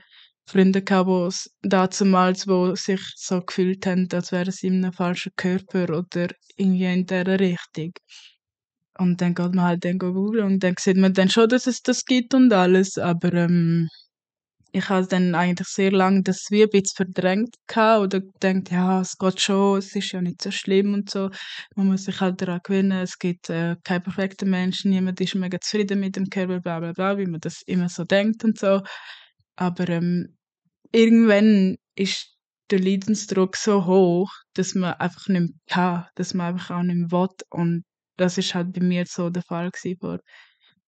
[0.50, 5.32] Freunde gehabt, die damals, wo sich so gefühlt haben, als wären sie in einem falschen
[5.36, 7.92] Körper oder irgendwie in dieser Richtung.
[8.98, 11.82] Und dann geht man halt dann googeln und dann sieht man dann schon, dass es
[11.82, 13.88] das gibt und alles, aber ähm,
[14.72, 19.00] ich habe dann eigentlich sehr lange das wie ein bisschen verdrängt gehabt oder gedacht, ja,
[19.00, 21.30] es geht schon, es ist ja nicht so schlimm und so.
[21.76, 25.58] Man muss sich halt daran gewöhnen, es gibt äh, keinen perfekten Menschen, niemand ist mega
[25.60, 28.82] zufrieden mit dem Körper, bla bla bla, wie man das immer so denkt und so.
[29.56, 30.36] Aber ähm,
[30.92, 32.36] irgendwann ist
[32.70, 36.96] der Leidensdruck so hoch, dass man einfach nicht mehr kann, dass man einfach auch nicht
[36.96, 37.28] mehr will.
[37.50, 37.84] Und
[38.16, 40.20] das ist halt bei mir so der Fall gewesen vor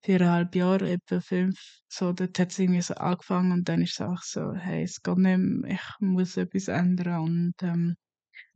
[0.05, 1.59] viereinhalb Jahren, etwa fünf.
[1.89, 5.03] So, dort hat es irgendwie so angefangen und dann ist es auch so, hey, es
[5.03, 7.97] geht nicht mehr, ich muss etwas ändern und ähm,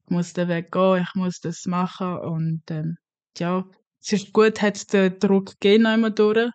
[0.04, 2.96] ich muss den Weg gehen, ich muss das machen und ähm,
[3.38, 3.64] ja,
[4.02, 6.50] es ist gut, hat es den Druck gegeben einmal durch,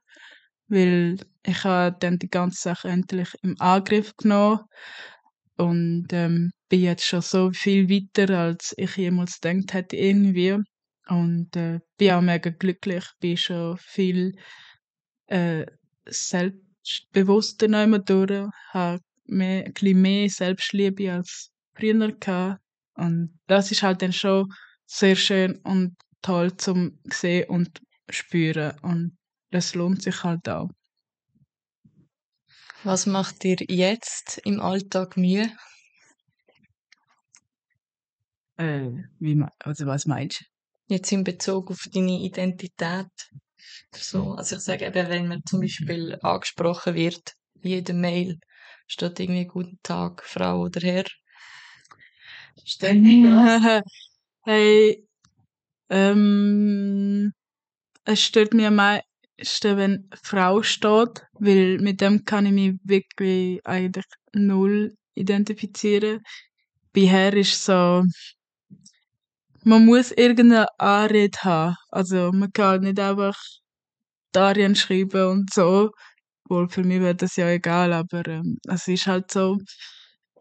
[0.72, 4.62] weil ich habe dann die ganze Sache endlich im Angriff genommen
[5.58, 10.58] und ähm, bin jetzt schon so viel weiter, als ich jemals gedacht hätte irgendwie
[11.08, 14.34] und äh, bin auch mega glücklich, bin schon viel
[15.28, 15.66] äh,
[16.06, 22.62] selbstbewusster noch durch, habe mehr, ein bisschen mehr Selbstliebe als früher gehabt.
[22.96, 24.48] Und das ist halt dann schon
[24.86, 28.78] sehr schön und toll zum sehen und spüren.
[28.82, 29.18] Und
[29.52, 30.70] das lohnt sich halt auch.
[32.84, 35.52] Was macht dir jetzt im Alltag Mühe?
[38.58, 40.46] Äh, wie, also was meinst du?
[40.96, 43.08] Jetzt in Bezug auf deine Identität.
[43.94, 48.40] So, also ich sage eben, wenn man zum Beispiel angesprochen wird, in jeder Mail
[48.88, 51.06] steht irgendwie Guten Tag, Frau oder Herr.
[52.66, 53.84] Stört dich das?
[54.44, 55.08] hey,
[55.90, 57.32] ähm,
[58.06, 58.80] es stört mich am
[59.42, 66.22] meisten, wenn Frau steht, weil mit dem kann ich mich wirklich eigentlich null identifizieren.
[66.94, 68.04] Bei Herr ist so,
[69.64, 71.76] man muss irgendeine Anrede haben.
[71.90, 73.38] Also man kann nicht einfach
[74.34, 75.92] Darien schreiben und so.
[76.50, 79.58] Wohl für mich wäre das ja egal, aber ähm, es ist halt so.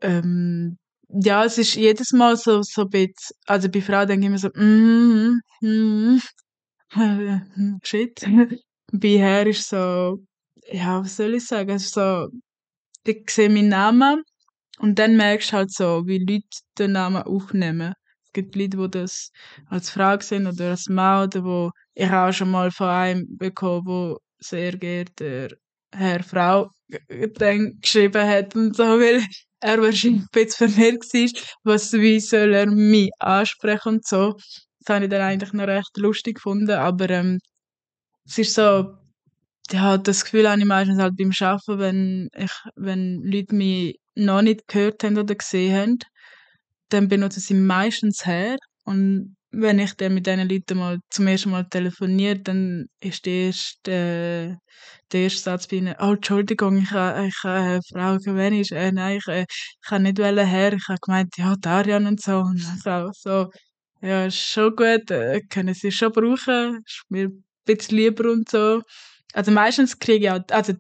[0.03, 0.79] Ähm,
[1.11, 4.39] ja, es ist jedes Mal so, so ein bisschen, also bei Frauen denke ich immer
[4.39, 6.21] so, mm, mm,
[7.85, 8.21] shit.
[8.93, 10.19] Bei Herr ist so,
[10.71, 12.29] ja, was soll ich sagen, ist so,
[13.05, 14.23] ich sehe meinen Namen
[14.79, 16.47] und dann merkst du halt so, wie Leute
[16.79, 17.95] den Namen aufnehmen.
[18.27, 19.31] Es gibt Leute, die das
[19.67, 23.87] als Frau sehen oder als Mann oder wo ich auch schon mal von einem bekommen,
[23.87, 25.49] wo sehr geehrter
[25.93, 26.71] Herr Frau
[27.35, 29.23] dann geschrieben hat und so, weil
[29.61, 34.35] er wahrscheinlich ein bisschen verwirrt war, was, wie soll er mich ansprechen und so.
[34.81, 37.39] Das habe ich dann eigentlich noch recht lustig gefunden, aber ähm,
[38.31, 38.95] es ist so,
[39.73, 44.43] ja, das Gefühl habe ich meistens halt beim Arbeiten, wenn ich, wenn Leute mich noch
[44.43, 45.99] nicht gehört haben oder gesehen haben,
[46.91, 48.57] dann benutzen sie meistens her.
[48.85, 53.33] Und wenn ich dann mit diesen Leuten mal zum ersten Mal telefoniere, dann ist der
[53.49, 54.57] erste, äh,
[55.13, 57.57] der erste Satz bei ihnen, oh, Entschuldigung, ich habe, ich habe
[57.95, 60.99] eine Frau, wer ist, äh, nein, ich, äh, ich habe nicht wollen her, ich habe
[61.03, 63.51] gemeint, ja, Darian und so, und so, so,
[64.03, 67.31] ja, ist schon gut, äh, können sie schon brauchen, ist mir
[67.65, 68.83] bisschen lieber und so.
[69.33, 70.75] Also meistens kriege ich auch, also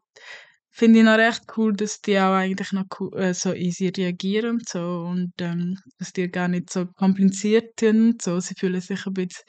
[0.71, 4.51] finde ich noch recht cool, dass die auch eigentlich noch cool, äh, so easy reagieren
[4.51, 8.41] und so und ähm, dass die gar nicht so kompliziert sind und so.
[8.41, 9.45] Sie fühlen sich ein bisschen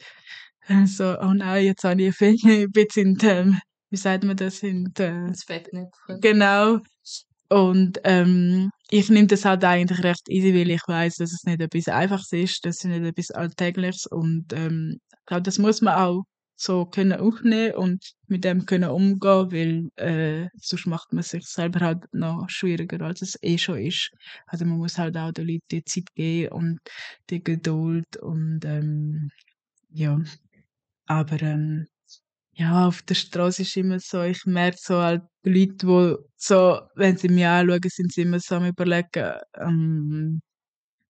[0.68, 4.24] äh, so, oh nein, jetzt habe ich ein Finger ein bisschen in dem, wie sagt
[4.24, 6.20] man das, in der, Das Fettnäpfchen.
[6.22, 6.80] Genau.
[7.50, 11.62] Und ähm, ich nehme das halt eigentlich recht easy, weil ich weiß, dass es nicht
[11.62, 15.96] etwas Einfaches ist, das ist nicht etwas Alltägliches und ähm, ich glaube, das muss man
[15.96, 16.24] auch
[16.62, 21.80] so können aufnehmen und mit dem können umgehen, weil äh, sonst macht man sich selber
[21.82, 24.12] halt noch schwieriger, als es eh schon ist.
[24.48, 26.80] Also man muss halt auch den Leuten die Zeit geben und
[27.30, 29.32] die Geduld und ähm,
[29.90, 30.20] ja,
[31.08, 31.88] aber ähm,
[32.54, 36.82] ja, auf der Straße ist immer so, ich merke so halt die Leute, die so,
[36.96, 40.42] wenn sie mich anschauen, sind sie immer so am überlegen, ähm,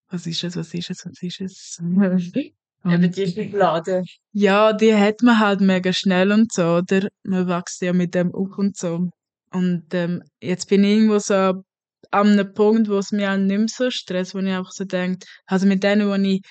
[0.10, 1.80] was ist es, was ist es, was ist es?
[2.86, 4.04] Eben die Schublade.
[4.34, 7.08] ja, die hat man halt mega schnell und so, oder?
[7.24, 9.10] Man wächst ja mit dem auf und so.
[9.52, 11.64] Und ähm, jetzt bin ich irgendwo so
[12.12, 14.86] an einem Punkt, wo es mich auch nicht mehr so stresst, wo ich einfach so
[14.86, 16.42] denke, also mit denen, wo ich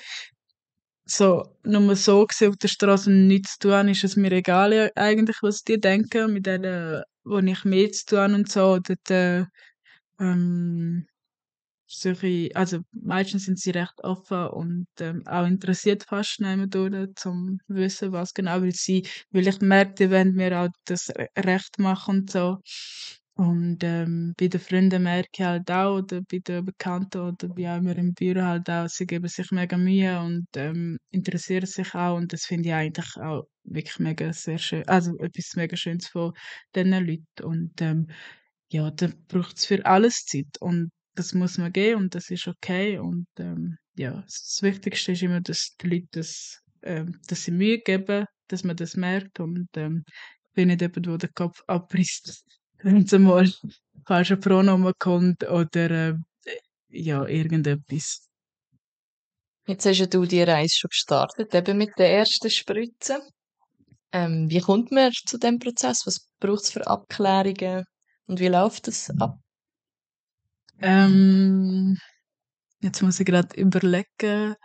[1.04, 4.90] so nur so gesehen auf der Straße und nichts zu tun, ist es mir egal
[4.94, 6.32] eigentlich, was die denken.
[6.32, 9.44] Mit denen, wo ich mehr zu tun und so, dort, äh,
[10.20, 11.06] ähm,
[11.90, 16.70] solche, also meistens sind sie recht offen und ähm, auch interessiert fast nehmen
[17.16, 21.28] zum wissen, was genau weil sie, weil ich merke, die wollen mir auch das Re-
[21.38, 22.58] Recht machen und so.
[23.34, 27.72] Und ähm, bei den Freunden merke ich halt auch, oder bei den Bekannten oder bei
[27.72, 31.94] auch immer im Büro halt auch, sie geben sich mega Mühe und ähm, interessieren sich
[31.94, 36.08] auch und das finde ich eigentlich auch wirklich mega sehr schön, also etwas mega Schönes
[36.08, 36.32] von
[36.74, 38.08] diesen Leuten und ähm,
[38.72, 42.48] ja, da braucht es für alles Zeit und das muss man geben und das ist
[42.48, 47.50] okay und ähm, ja, das Wichtigste ist immer, dass die Leute das, ähm, dass sie
[47.50, 51.62] Mühe geben, dass man das merkt und ähm, ich bin nicht jemand, der den Kopf
[51.66, 52.44] abreißt,
[52.82, 53.52] wenn es mal
[54.06, 56.14] falsche Pronomen kommt oder äh,
[56.88, 58.26] ja, irgendetwas.
[59.66, 63.20] Jetzt hast ja du die Reise schon gestartet, eben mit der ersten Spritze.
[64.12, 66.06] Ähm, wie kommt man zu dem Prozess?
[66.06, 67.84] Was braucht es für Abklärungen?
[68.26, 69.38] Und wie läuft das ab?
[70.80, 71.96] Ähm,
[72.82, 74.56] jetzt muss ich gerade überlegen.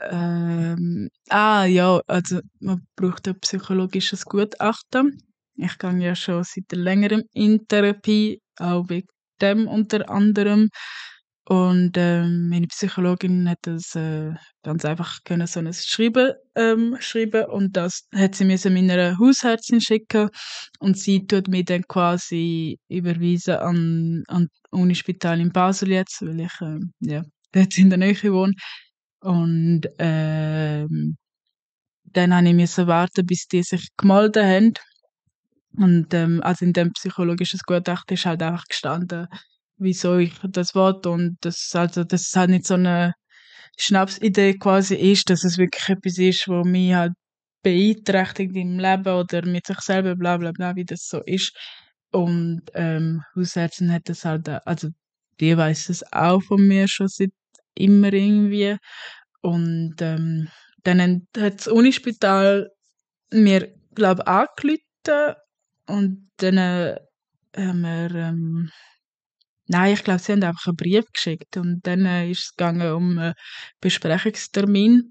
[0.00, 5.22] Ähm, ah ja, also man braucht ein psychologisches Gutachten.
[5.56, 9.08] Ich gehe ja schon seit längerem in Therapie, auch wegen
[9.40, 10.68] dem unter anderem.
[11.48, 17.44] Und ähm, meine Psychologin hat das äh, ganz einfach können so ein Schreiben ähm, schreiben
[17.44, 20.28] und das hat sie mir meiner Hausärztin schicken.
[20.80, 26.60] Und sie tut mir dann quasi überweisen an an Unispital in Basel jetzt, weil ich
[26.60, 28.54] ähm, ja dort in der Nähe wohne.
[29.20, 31.16] Und ähm,
[32.04, 34.74] dann habe ich müssen warten, bis die sich gemeldet haben.
[35.76, 39.28] Und ähm, also in dem psychologischen Gutachten ist halt einfach gestanden,
[39.78, 43.14] wieso ich das wollte und das also dass es halt nicht so eine
[43.78, 47.12] Schnapsidee quasi ist, dass es wirklich etwas ist, wo mich halt
[47.62, 51.52] beeinträchtigt im Leben oder mit sich selber, bla bla bla, wie das so ist.
[52.12, 54.88] Und ähm, Hausärztin hat das halt, auch- also
[55.40, 57.30] die weiß es auch von mir schon seit
[57.74, 58.76] immer irgendwie.
[59.42, 60.48] Und ähm,
[60.84, 62.70] dann hat das Unispital
[63.32, 64.80] mir, glaube ich,
[65.88, 66.96] und dann äh,
[67.56, 68.70] haben wir, ähm,
[69.68, 72.92] nein, ich glaube, sie haben einfach einen Brief geschickt und dann äh, ist es gegangen
[72.92, 73.34] um einen
[73.80, 75.10] Besprechungstermin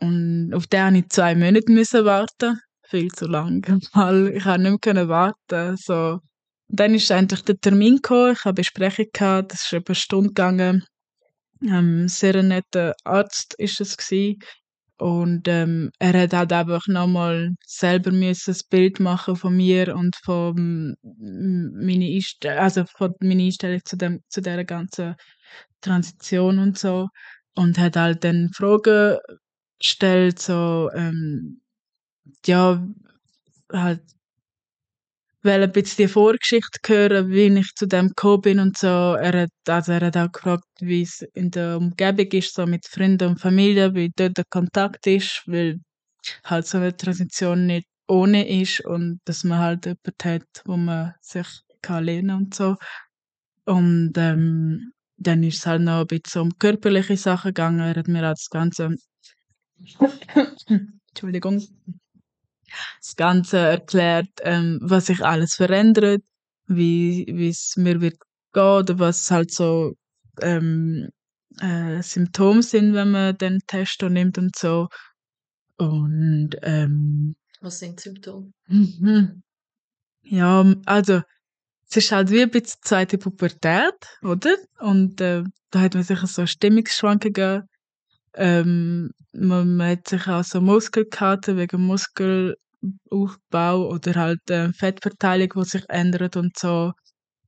[0.00, 2.60] und auf den habe ich zwei Monate müssen warten.
[2.88, 5.76] Viel zu lang, weil ich habe nicht mehr warten.
[5.76, 6.20] So.
[6.68, 10.28] Dann ist endlich der Termin gekommen, ich habe Besprechung gehabt, das ist etwa eine Stunde
[10.28, 10.84] gegangen.
[11.62, 14.38] Ähm, sehr netter Arzt ist es gewesen.
[14.98, 20.16] Und ähm, er hat halt einfach nochmal selber müssen das Bild machen von mir und
[20.24, 25.14] von meine Einstellung, also von meiner Einstellung zu dem, zu dieser ganzen
[25.82, 27.08] Transition und so.
[27.54, 29.18] Und hat halt dann Fragen
[29.80, 31.60] gestellt, so, ähm,
[32.46, 32.86] ja,
[33.72, 34.02] halt,
[35.46, 38.86] will ein bisschen die Vorgeschichte hören, wie ich zu dem gekommen bin und so.
[38.86, 42.86] Er hat, also er hat auch gefragt, wie es in der Umgebung ist, so mit
[42.86, 45.78] Freunden und Familie, wie dort der Kontakt ist, weil
[46.44, 51.14] halt so eine Transition nicht ohne ist und dass man halt jemanden hat, wo man
[51.22, 51.46] sich
[51.80, 52.76] kann lernen und so.
[53.64, 57.80] Und ähm, dann ist es halt noch ein bisschen um körperliche Sachen gegangen.
[57.80, 58.96] Er hat mir auch das Ganze
[61.08, 61.62] Entschuldigung
[63.00, 66.22] das Ganze erklärt, ähm, was sich alles verändert,
[66.66, 68.18] wie es mir wird
[68.52, 69.94] gehen oder was halt so
[70.42, 71.08] ähm,
[71.60, 74.88] äh, Symptome sind, wenn man den Test nimmt und so.
[75.78, 78.52] Und ähm, Was sind Symptome?
[78.66, 79.42] mhm.
[80.22, 81.22] ja, also
[81.88, 84.56] es ist halt wie ein bisschen zweite Pubertät, oder?
[84.80, 87.68] Und äh, da hat man sicher so Stimmungsschwankungen.
[88.36, 95.64] Ähm, man, man hat sich auch so Muskelkater wegen Muskelaufbau oder halt äh, Fettverteilung, die
[95.64, 96.92] sich ändert und so.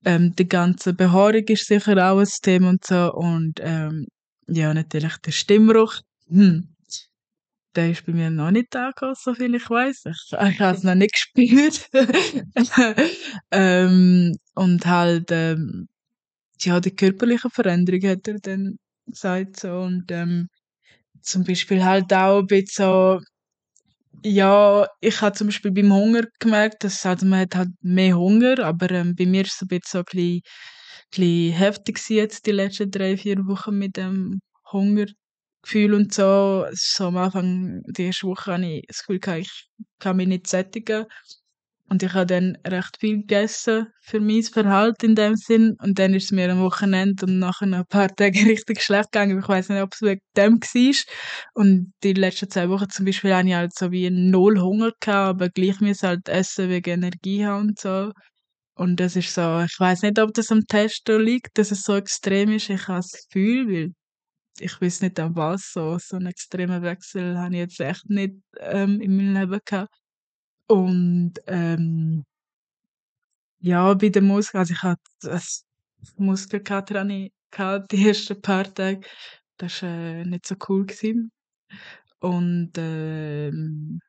[0.04, 3.12] Ähm, die ganze Behaarung ist sicher auch ein Thema und so.
[3.12, 4.06] Und ähm,
[4.46, 6.00] ja, natürlich der Stimmruch.
[6.28, 6.74] Hm.
[7.74, 10.06] Der ist bei mir noch nicht angekommen, so viel ich weiß.
[10.06, 11.88] Ich, ich habe es noch nicht gespürt.
[13.50, 15.88] ähm, und halt, ähm,
[16.60, 19.80] ja, die körperliche Veränderung hat er dann gesagt so.
[19.80, 20.48] Und ähm,
[21.22, 23.20] zum Beispiel halt auch ein bisschen so,
[24.24, 28.58] ja, ich habe zum Beispiel beim Hunger gemerkt, dass also man hat halt mehr Hunger,
[28.64, 30.40] aber ähm, bei mir ist es ein bisschen so ein bisschen,
[31.10, 34.40] bisschen heftig jetzt die letzten drei, vier Wochen mit dem
[34.72, 35.06] Hunger
[35.62, 36.66] Gefühl und so.
[36.72, 41.06] So am Anfang, die erste Woche hatte ich das Gefühl, ich kann mich nicht sättigen.
[41.90, 45.74] Und ich habe dann recht viel gegessen für mein Verhalten in dem Sinn.
[45.80, 49.38] Und dann ist es mir am Wochenende und nachher ein paar Tage richtig schlecht gegangen.
[49.38, 50.94] Ich weiß nicht, ob es wegen dem war.
[51.54, 55.30] Und die letzten zwei Wochen zum Beispiel hatte ich halt so wie null Hunger gehabt,
[55.30, 58.12] aber gleich muss halt essen wegen Energie haben und so.
[58.74, 61.96] Und das ist so, ich weiß nicht, ob das am Testo liegt, dass es so
[61.96, 62.70] extrem ist.
[62.70, 63.92] Ich habe das Gefühl, weil
[64.60, 68.34] ich weiß nicht an was, so, so einen extremen Wechsel habe ich jetzt echt nicht
[68.60, 69.94] ähm, in meinem Leben gehabt.
[70.68, 72.24] Und ähm,
[73.60, 75.64] ja, bei den Muskeln, also ich hatte das
[76.16, 79.00] Muskelkater hatte ich die ersten paar Tage.
[79.56, 80.86] Das war äh, nicht so cool.
[80.86, 81.30] Gewesen.
[82.20, 84.00] Und ähm,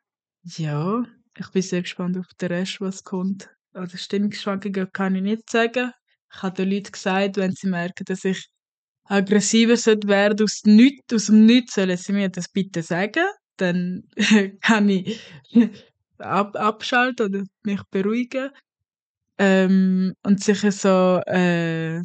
[0.43, 1.03] ja,
[1.37, 3.49] ich bin sehr gespannt auf den Rest, was kommt.
[3.73, 5.91] Also Stimmungsschwankungen kann ich nicht sagen.
[6.31, 8.47] Ich habe den Leuten gesagt, wenn sie merken, dass ich
[9.05, 9.75] aggressiver
[10.07, 13.25] werden aus, nichts, aus dem Nichts, sollen sie mir das bitte sagen.
[13.57, 14.03] Dann
[14.61, 15.19] kann ich
[16.19, 18.51] ab, abschalten oder mich beruhigen.
[19.37, 22.01] Ähm, und sicher so, äh,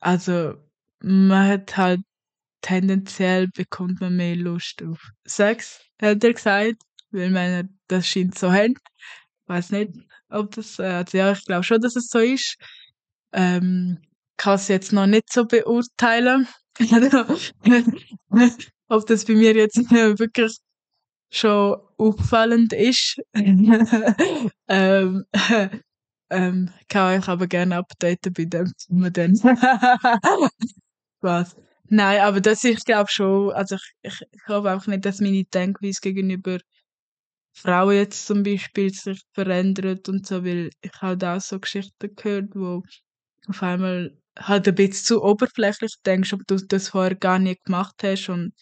[0.00, 0.54] also
[1.00, 2.00] man hat halt
[2.62, 6.82] tendenziell bekommt man mehr Lust auf Sex, hat er gesagt,
[7.12, 8.74] weil man das scheint so haben.
[8.74, 9.92] Ich weiß nicht,
[10.30, 12.56] ob das, äh, also ja, ich glaube schon, dass es so ist.
[13.32, 13.98] Ähm,
[14.36, 16.48] kann es jetzt noch nicht so beurteilen,
[18.88, 20.58] ob das bei mir jetzt wirklich
[21.30, 23.16] schon auffallend ist.
[24.68, 25.24] ähm,
[26.30, 29.34] ähm, kann euch aber gerne updaten bei dem Thema dann.
[31.20, 31.56] Was?
[31.88, 35.44] Nein, aber das ich glaube schon, also ich, ich, ich glaube einfach nicht, dass meine
[35.44, 36.58] Denkweise gegenüber
[37.54, 42.54] Frauen jetzt zum Beispiel sich verändert und so, weil ich halt auch so Geschichten gehört,
[42.54, 42.82] wo
[43.48, 47.96] auf einmal halt ein bisschen zu oberflächlich denkst, ob du das vorher gar nicht gemacht
[48.02, 48.52] hast und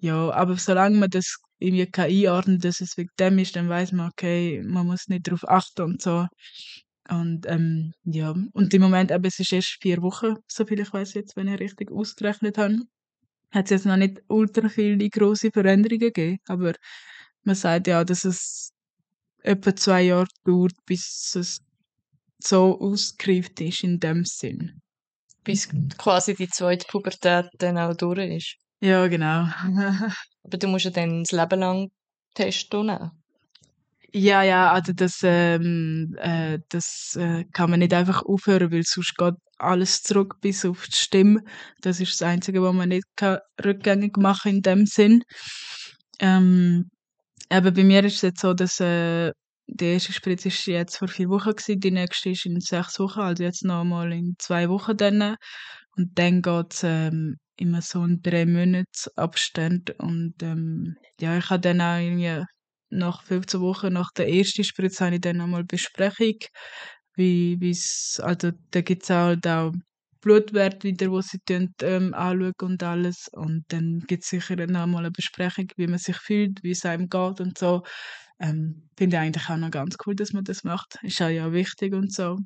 [0.00, 3.92] ja, aber solange man das irgendwie kann einordnen, dass es wegen dem ist, dann weiß
[3.92, 6.26] man, okay, man muss nicht darauf achten und so.
[7.08, 11.14] Und ähm, ja, und im Moment, eben, es ist erst vier Wochen, soviel ich weiß
[11.14, 12.80] jetzt, wenn ich richtig ausgerechnet habe,
[13.50, 16.74] hat es jetzt noch nicht ultra viele große Veränderungen gegeben, aber
[17.44, 18.72] man sagt ja, dass es
[19.42, 21.60] etwa zwei Jahre dauert, bis es
[22.38, 24.80] so ausgereift ist in dem Sinn.
[25.44, 28.56] Bis quasi die zweite Pubertät dann auch durch ist.
[28.80, 29.48] Ja, genau.
[30.44, 31.90] Aber du musst ja dann das Leben lang
[32.34, 33.10] Testo nehmen.
[34.12, 39.16] Ja, ja, also das, ähm, äh, das äh, kann man nicht einfach aufhören, weil sonst
[39.16, 41.42] geht alles zurück bis auf die Stimme.
[41.82, 45.24] Das ist das Einzige, was man nicht kann rückgängig machen in dem Sinn.
[46.20, 46.90] Ähm,
[47.50, 49.32] aber bei mir ist es jetzt so, dass äh,
[49.66, 53.20] die erste Spritze ist jetzt vor vier Wochen gewesen, die nächste ist in sechs Wochen,
[53.20, 55.36] also jetzt noch mal in zwei Wochen dann.
[55.96, 61.60] Und dann geht's ähm, immer so in drei Monats Abstand und ähm, ja, ich habe
[61.60, 62.44] dann auch irgendwie
[62.90, 66.36] nach 15 Wochen nach der ersten Spritze habe ich dann nochmal Besprechung,
[67.14, 69.72] wie wie's, also da gibt's halt auch
[70.20, 75.10] Blutwert wieder, wo sie tun, ähm, anschauen und alles und dann gibt's sicher nochmal eine
[75.12, 77.82] Besprechung, wie man sich fühlt, wie es einem geht und so.
[78.40, 80.98] Ähm, Finde ich eigentlich auch noch ganz cool, dass man das macht.
[81.02, 82.38] Ist auch ja wichtig und so.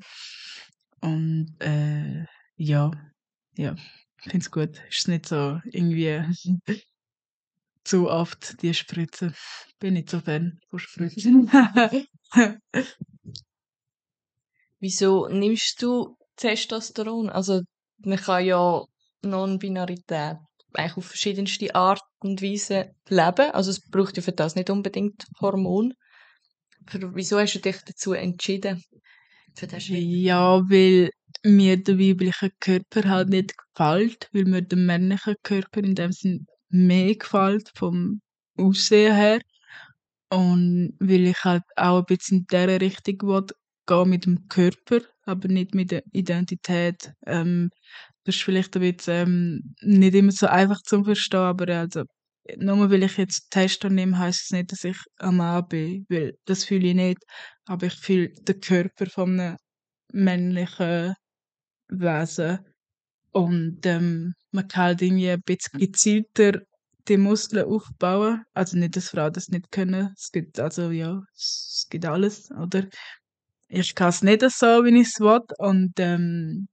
[1.01, 2.25] Und äh,
[2.57, 2.91] ja,
[3.57, 3.75] ja,
[4.23, 4.81] finde es gut.
[4.89, 6.25] Ist nicht so irgendwie
[7.85, 9.35] zu oft die Spritze.
[9.79, 11.51] Bin nicht so Fan von Spritzen.
[14.81, 17.31] Wieso nimmst du Testosteron?
[17.31, 17.63] Also
[17.99, 18.83] man kann ja
[19.23, 20.39] Non-Binarität
[20.75, 23.51] eigentlich auf verschiedenste Art und Weise leben.
[23.53, 25.95] Also es braucht ja für das nicht unbedingt Hormon.
[26.89, 28.83] Für, wieso hast du dich dazu entschieden?
[29.89, 31.11] Ja, weil
[31.45, 36.47] mir der weibliche Körper halt nicht gefällt, weil mir der männliche Körper in dem Sinn
[36.69, 38.21] mehr gefällt vom
[38.57, 39.41] Aussehen her.
[40.31, 43.47] Und weil ich halt auch ein bisschen in dieser Richtung will,
[43.87, 47.13] gehen mit dem Körper, aber nicht mit der Identität.
[47.27, 47.71] Ähm,
[48.25, 52.05] das ist vielleicht ein bisschen ähm, nicht immer so einfach zu verstehen, aber also,
[52.57, 56.35] nur weil ich jetzt Testo nehme, heisst es nicht, dass ich ein Mann bin, weil
[56.45, 57.19] das fühle ich nicht.
[57.67, 59.57] Aber ich fühle den Körper von einem
[60.13, 61.15] männlichen
[62.01, 62.59] Wesen.
[63.33, 66.61] Und ähm, man kann halt irgendwie ein bisschen gezielter
[67.09, 68.45] die Muskeln aufbauen.
[68.55, 70.15] Also nicht, dass Frauen das nicht können.
[70.17, 72.87] Es gibt, also ja, es gibt alles, oder?
[73.69, 75.41] Ich kann es nicht so, wie ich es will.
[75.59, 76.69] Und ähm,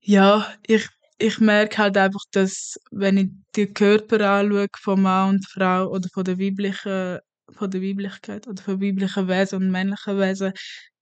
[0.00, 0.88] ja, ich,
[1.18, 6.08] ich merke halt einfach, dass wenn ich die Körper anschaue von Mann und Frau oder
[6.14, 7.18] von der weiblichen,
[7.50, 10.52] von der Weiblichkeit oder von weiblichen Wesen und männlichen Wesen,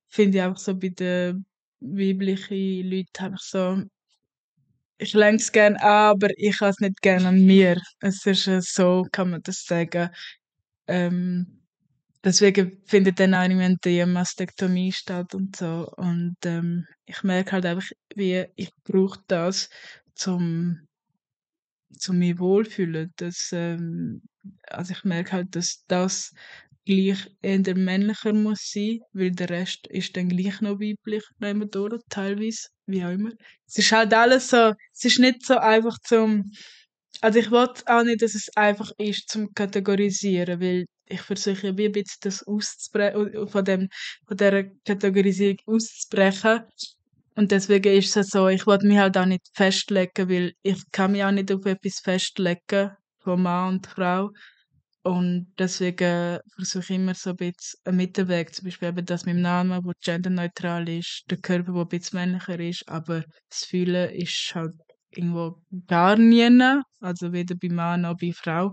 [0.09, 1.47] finde ich einfach so bei den
[1.89, 3.82] weiblichen Leuten einfach so,
[4.99, 7.80] ich lenke es gerne an, aber ich habe es nicht gerne an mir.
[8.01, 10.11] Es ist so, kann man das sagen.
[10.87, 11.62] Ähm,
[12.24, 15.89] deswegen findet dann auch irgendwann die Mastektomie statt und so.
[15.97, 19.68] Und ähm, ich merke halt einfach, wie ich brauche das,
[20.14, 20.87] zum
[21.99, 23.12] zum mich wohlfühlen.
[23.16, 24.22] Das, ähm,
[24.68, 26.32] also ich merke halt, dass das
[26.87, 32.01] gleich eher männlicher muss sein, weil der Rest ist dann gleich noch weiblich, nehmen durch,
[32.09, 33.32] teilweise, wie auch immer.
[33.66, 36.51] Es ist halt alles so, es ist nicht so einfach zum,
[37.20, 41.87] also ich will auch nicht, dass es einfach ist zum Kategorisieren, weil ich versuche wie
[41.87, 43.89] ein bisschen das auszubrechen, von dem,
[44.26, 46.62] von dieser Kategorisierung auszubrechen.
[47.34, 51.12] Und deswegen ist es so, ich wollte mich halt auch nicht festlegen, weil ich kann
[51.12, 54.30] mich auch nicht auf etwas festlegen, von Mann und Frau.
[55.07, 59.37] Und deswegen versuche ich immer so ein bisschen einen Mittelweg, zum Beispiel eben das mit
[59.37, 64.11] dem Namen, wo genderneutral ist, der Körper, der ein bisschen männlicher ist, aber das Fühlen
[64.11, 64.75] ist halt
[65.11, 68.73] irgendwo gar nie, also weder bei Mann noch bei Frau.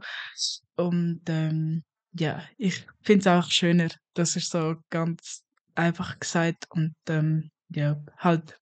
[0.75, 5.43] Und ähm, ja, ich finde es auch schöner, das ist so ganz
[5.75, 8.57] einfach gesagt und ähm, ja, halt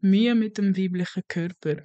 [0.00, 1.82] Mühe mit dem weiblichen Körper.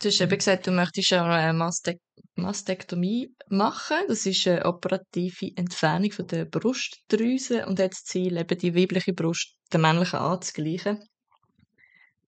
[0.00, 2.00] Du hast eben gesagt, du möchtest eine Mastek
[2.34, 3.96] Mastektomie machen.
[4.08, 9.14] Das ist eine operative Entfernung von der Brustdrüse und hat das Ziel, eben die weibliche
[9.14, 11.02] Brust der männlichen anzugleichen.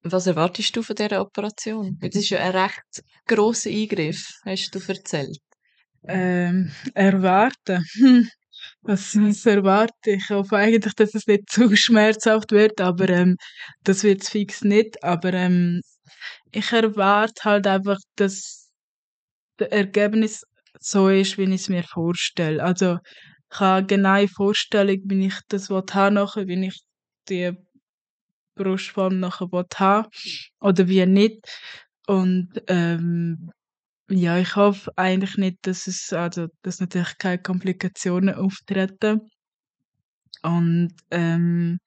[0.03, 1.99] Was erwartest du von dieser Operation?
[2.01, 5.39] Das ist ja ein recht grosser Eingriff, hast du erzählt.
[6.07, 7.85] Ähm, erwarten.
[8.83, 10.23] Was, was erwarte ich?
[10.23, 13.37] Ich hoffe eigentlich, dass es nicht zu schmerzhaft wird, aber ähm,
[13.83, 15.03] das wird es fix nicht.
[15.03, 15.81] Aber ähm,
[16.53, 18.71] ich erwarte halt einfach, dass
[19.59, 20.45] das Ergebnis
[20.81, 22.63] so ist, wie ich es mir vorstelle.
[22.63, 22.99] Also
[23.53, 26.81] ich habe eine genaue Vorstellung, wie ich das haben nachher, wie ich
[27.29, 27.53] die
[28.55, 30.09] Brustform nachher haben
[30.61, 31.47] oder wie nicht.
[32.07, 33.51] Und ähm,
[34.11, 39.21] ja, ich hoffe eigentlich nicht, dass es, also, dass natürlich keine Komplikationen auftreten.
[40.43, 41.79] Und, ähm,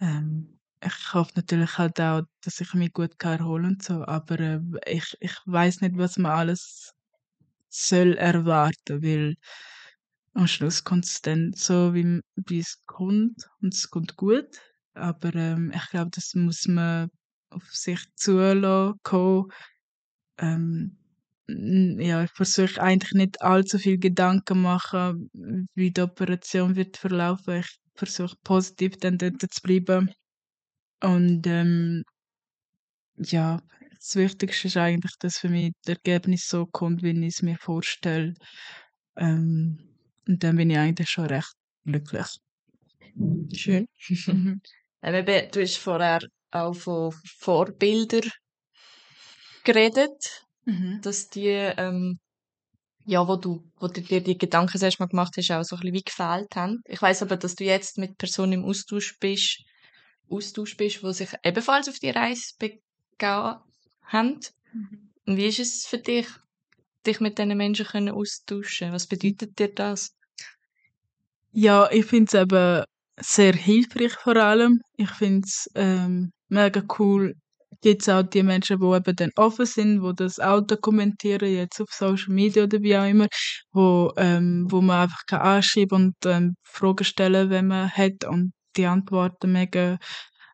[0.00, 4.38] ähm, ich hoffe natürlich halt auch, dass ich mich gut kann erholen und so, aber
[4.40, 6.92] äh, ich, ich weiß nicht, was man alles
[7.70, 9.36] soll erwarten, weil
[10.34, 14.48] am Schluss kommt es dann so, wie, wie es kommt und es kommt gut,
[14.94, 17.10] aber ähm, ich glaube, das muss man
[17.50, 19.50] auf sich zulassen, kommen,
[20.38, 20.96] ähm,
[21.48, 25.30] ja, ich versuche eigentlich nicht allzu viel Gedanken machen,
[25.74, 27.60] wie die Operation wird verlaufen.
[27.60, 30.10] Ich versuche positiv dann dort zu bleiben.
[31.02, 32.04] Und ähm,
[33.16, 33.60] ja,
[33.96, 37.58] das Wichtigste ist eigentlich, dass für mich das Ergebnis so kommt, wie ich es mir
[37.58, 38.34] vorstelle.
[39.16, 39.78] Ähm,
[40.26, 41.52] und dann bin ich eigentlich schon recht
[41.84, 42.26] glücklich.
[43.52, 43.86] Schön.
[45.02, 46.20] ähm, du hast vorher
[46.50, 48.30] auch von Vorbildern
[49.64, 50.46] geredet.
[50.64, 51.00] Mhm.
[51.02, 52.18] Dass die, ähm,
[53.06, 55.76] ja, wo du, wo du dir die Gedanken das erste Mal gemacht hast, auch so
[55.76, 56.80] ein bisschen wie gefehlt haben.
[56.84, 59.62] Ich weiß aber, dass du jetzt mit Personen im Austausch bist,
[60.30, 62.80] Austausch bist, die sich ebenfalls auf die Reise begeben
[64.02, 64.40] haben.
[64.72, 65.10] Mhm.
[65.26, 66.26] Wie ist es für dich,
[67.06, 68.92] dich mit diesen Menschen können austauschen?
[68.92, 70.14] Was bedeutet dir das?
[71.52, 72.84] Ja, ich finde es eben
[73.20, 74.80] sehr hilfreich vor allem.
[74.96, 77.34] Ich finde es ähm, mega cool,
[77.80, 81.80] gibt es auch die Menschen, die eben dann offen sind, die das auch dokumentieren, jetzt
[81.80, 83.26] auf Social Media oder wie auch immer,
[83.72, 88.52] wo, ähm, wo man einfach kann anschreiben und ähm, Fragen stellen, wenn man hat und
[88.76, 89.98] die Antworten mega,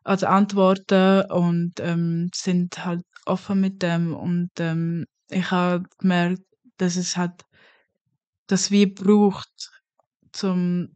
[0.03, 6.41] also Antworten und ähm, sind halt offen mit dem und ähm, ich habe gemerkt,
[6.77, 7.43] dass es halt
[8.47, 9.49] das wie braucht,
[10.31, 10.89] zum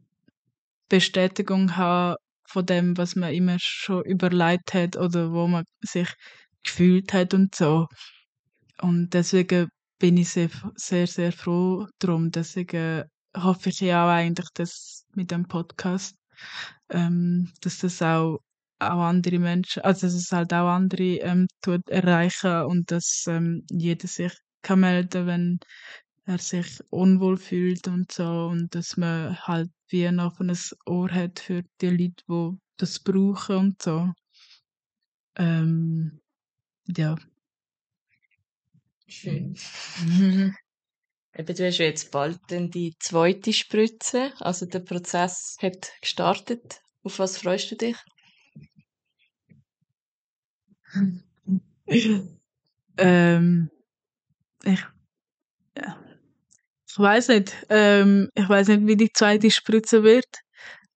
[0.88, 2.16] Bestätigung haben
[2.46, 6.08] von dem, was man immer schon überlegt hat oder wo man sich
[6.62, 7.86] gefühlt hat und so.
[8.80, 9.68] Und deswegen
[9.98, 12.30] bin ich sehr, sehr, sehr froh drum.
[12.30, 13.04] Deswegen
[13.36, 16.16] hoffe ich ja auch eigentlich, dass mit dem Podcast,
[16.90, 18.40] ähm, dass das auch,
[18.80, 23.64] auch andere Menschen, also dass es halt auch andere ähm, tut erreichen und dass ähm,
[23.70, 24.32] jeder sich
[24.62, 25.60] kann melden, wenn
[26.26, 31.40] er sich unwohl fühlt und so und dass man halt wie ein offenes Ohr hat
[31.40, 34.12] für die Leute, die das brauchen und so.
[35.36, 36.20] Ähm,
[36.88, 37.16] ja.
[39.06, 39.54] Schön.
[41.34, 46.82] Eben, du hast ja jetzt bald dann die zweite Spritze, also der Prozess hat gestartet.
[47.02, 47.96] Auf was freust du dich?
[52.98, 53.70] ähm,
[54.64, 54.84] ich,
[55.76, 56.04] ja,
[56.86, 57.56] ich weiß nicht.
[57.70, 60.28] Ähm, ich weiß nicht, wie die zweite Spritze wird.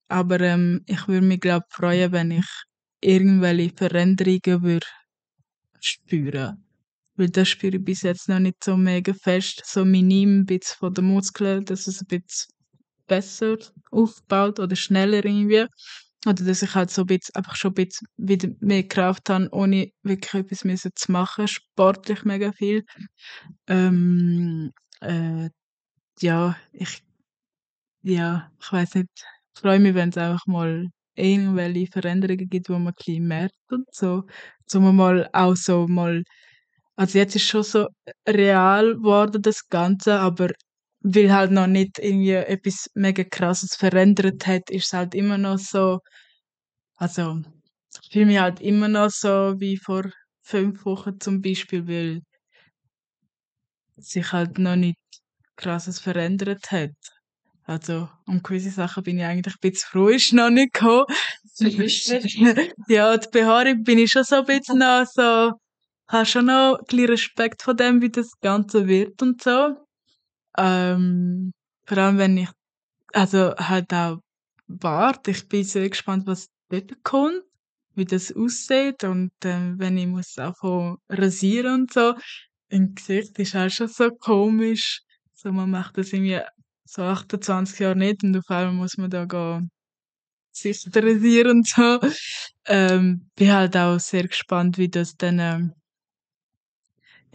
[0.08, 2.46] Aber ähm, ich würde mich, glaube freuen, wenn ich
[3.00, 4.86] irgendwelche Veränderungen würde
[5.80, 6.65] spüren.
[7.16, 9.62] Weil das spüre ich bis jetzt noch nicht so mega fest.
[9.64, 12.48] So minim ein bisschen von den Muskeln, dass es ein bisschen
[13.06, 13.56] besser
[13.90, 15.66] aufbaut oder schneller irgendwie.
[16.26, 19.48] Oder dass ich halt so ein bisschen, einfach schon ein bisschen wieder mehr Kraft habe,
[19.52, 21.48] ohne wirklich etwas müssen zu machen.
[21.48, 22.84] Sportlich mega viel.
[23.68, 25.48] Ähm, äh,
[26.20, 27.02] ja, ich,
[28.02, 29.08] ja, ich weiß nicht.
[29.54, 33.54] Ich freue mich, wenn es einfach mal irgendwelche Veränderungen gibt, wo man ein bisschen merkt
[33.70, 34.24] und so.
[34.66, 36.22] Zum mal auch so mal,
[36.96, 37.88] also jetzt ist schon so
[38.28, 40.50] real geworden, das Ganze, aber
[41.00, 45.58] weil halt noch nicht irgendwie etwas mega krasses verändert hat, ist es halt immer noch
[45.58, 46.00] so,
[46.96, 47.42] also,
[48.02, 50.10] ich fühle mich halt immer noch so wie vor
[50.42, 52.22] fünf Wochen zum Beispiel, weil
[53.96, 54.98] sich halt noch nicht
[55.56, 56.92] krasses verändert hat.
[57.64, 61.04] Also, um gewisse Sachen bin ich eigentlich ein bisschen froh, ist noch nicht gekommen.
[62.88, 65.52] ja, die Behaarung bin ich schon so ein bisschen noch so,
[66.08, 69.76] habe schon noch ein bisschen Respekt von dem, wie das Ganze wird und so.
[70.58, 71.52] Ähm,
[71.86, 72.48] vor allem, wenn ich,
[73.12, 74.18] also halt auch
[74.68, 77.42] Bart, ich bin sehr gespannt, was dort kommt,
[77.94, 82.14] wie das aussieht und äh, wenn ich muss auch rasieren und so,
[82.68, 85.02] im Gesicht ist auch schon so komisch.
[85.34, 86.40] So, man macht das irgendwie
[86.84, 89.70] so 28 Jahre nicht und auf einmal muss man da gehen
[90.64, 92.00] rasieren und so.
[92.66, 95.72] Ähm, bin halt auch sehr gespannt, wie das dann ähm,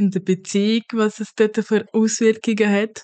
[0.01, 3.03] in der Beziehung, was es dort für Auswirkungen hat.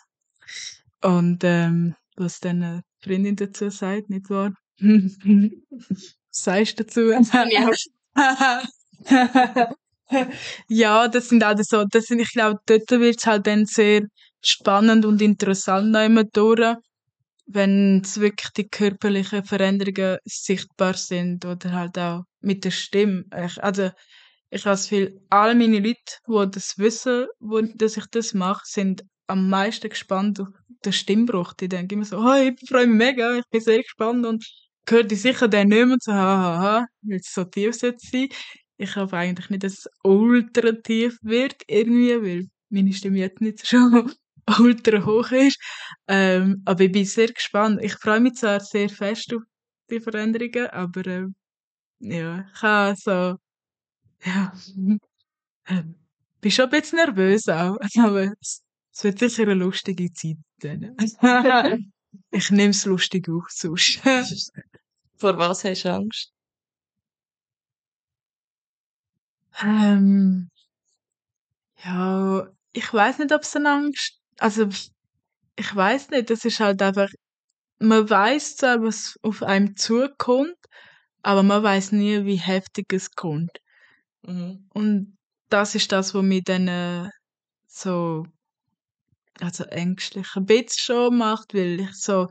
[1.01, 4.51] Und ähm, was dann eine Freundin dazu sagt, nicht wahr?
[4.79, 7.11] was sagst du dazu?
[10.69, 14.01] ja, das sind halt so, das sind, ich glaube, dort wird es halt dann sehr
[14.41, 16.75] spannend und interessant noch immer durch,
[17.45, 23.25] wenn wirklich die körperlichen Veränderungen sichtbar sind oder halt auch mit der Stimme.
[23.31, 23.91] Also,
[24.49, 29.03] ich das Gefühl, all meine Leute, die das wissen, wo, dass ich das mache, sind
[29.27, 30.47] am meisten gespannt auf
[30.85, 31.53] den Stimmbruch.
[31.53, 34.45] Die denken immer so, oh, ich freue mich mega, ich bin sehr gespannt und
[34.85, 37.99] gehört die sicher dann nicht mehr so, hahaha, ha, ha, weil es so tief sollte
[37.99, 38.29] sein.
[38.77, 43.67] Ich hoffe eigentlich nicht, dass es ultra tief wird, irgendwie, weil meine Stimme jetzt nicht
[43.67, 44.13] schon
[44.59, 45.59] ultra hoch ist.
[46.07, 47.81] Ähm, aber ich bin sehr gespannt.
[47.83, 49.41] Ich freue mich zwar sehr fest auf
[49.89, 51.35] die Veränderungen, aber ähm,
[51.99, 53.37] ja, ich habe so,
[54.23, 54.53] ja,
[55.67, 55.95] ähm,
[56.41, 57.77] bin schon ein bisschen nervös auch.
[57.99, 58.63] Aber es,
[58.93, 60.95] es wird sicher eine lustige Zeit dann.
[62.31, 64.01] ich nehme es lustig auf, sonst.
[65.17, 66.31] Vor was hast du Angst?
[69.59, 70.49] Ähm,
[71.83, 74.67] ja, ich weiß nicht, ob es eine Angst, also
[75.55, 77.09] ich weiß nicht, das ist halt einfach,
[77.79, 80.57] man weiß zwar, was auf einem zukommt,
[81.23, 83.59] aber man weiß nie, wie heftig es kommt.
[84.27, 84.67] Mhm.
[84.73, 85.17] Und
[85.49, 87.09] das ist das, was mich dann äh,
[87.67, 88.25] so
[89.39, 92.27] also ängstlich ein bisschen schon macht, weil ich so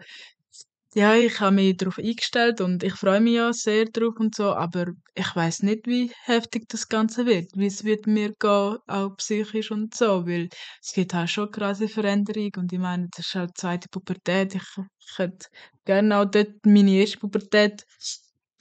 [0.94, 4.54] ja, ich habe mich darauf eingestellt und ich freue mich ja sehr drauf und so,
[4.54, 9.10] aber ich weiß nicht, wie heftig das Ganze wird, wie es wird mir gehen, auch
[9.18, 10.48] psychisch und so, weil
[10.82, 14.54] es gibt halt schon krasse Veränderung und ich meine, das ist halt die zweite Pubertät.
[14.54, 15.48] Ich, ich hätte
[15.84, 17.84] gerne auch dort meine erste Pubertät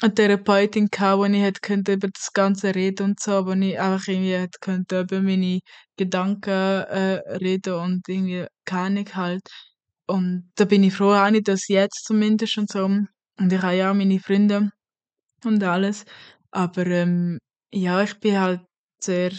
[0.01, 3.79] eine Therapeutin gehabt, wo ich hätte könnte über das Ganze reden und so, wo ich
[3.79, 5.59] einfach irgendwie hätte könnte über meine
[5.97, 9.47] Gedanken äh, reden und irgendwie keine halt.
[10.07, 12.85] Und da bin ich froh, auch nicht, dass jetzt zumindest und so.
[12.85, 14.71] Und ich habe ja auch meine Freunde
[15.45, 16.05] und alles.
[16.51, 17.39] Aber ähm,
[17.73, 18.61] ja, ich bin halt
[18.99, 19.31] sehr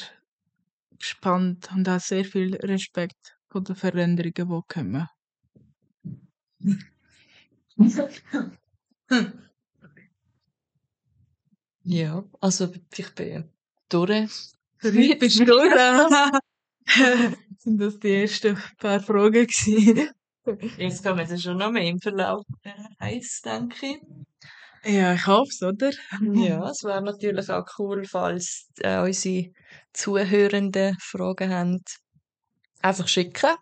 [0.99, 5.09] gespannt und habe sehr viel Respekt vor den Veränderungen, die kommen.
[11.89, 13.49] Ja, also ich bin
[13.89, 14.51] durch.
[14.79, 15.73] Für heute bist du durch.
[17.59, 20.11] Sind das die ersten paar Fragen gewesen?
[20.79, 22.45] Jetzt kommen wir schon noch mehr im Verlauf
[23.01, 24.01] heiß, denke ich.
[24.85, 25.93] Ja, ich hoffe es, oder?
[26.33, 29.53] Ja, es wäre natürlich auch cool, falls äh, unsere
[29.93, 31.83] Zuhörenden Fragen haben.
[32.83, 33.55] Einfach schicken.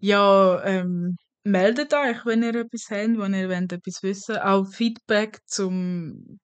[0.00, 5.40] Ja, ähm, meldet euch, wenn ihr etwas habt, wenn ihr wollt, etwas wissen Auch Feedback
[5.44, 6.38] zum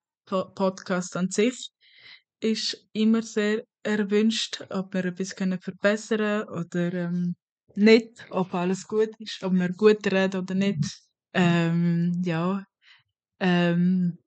[0.54, 1.70] Podcast an sich
[2.40, 7.34] ist immer sehr erwünscht, ob wir etwas können verbessern oder ähm,
[7.74, 11.02] nicht, ob alles gut ist, ob wir gut reden oder nicht.
[11.32, 12.64] Ähm, ja,
[13.38, 14.18] ähm,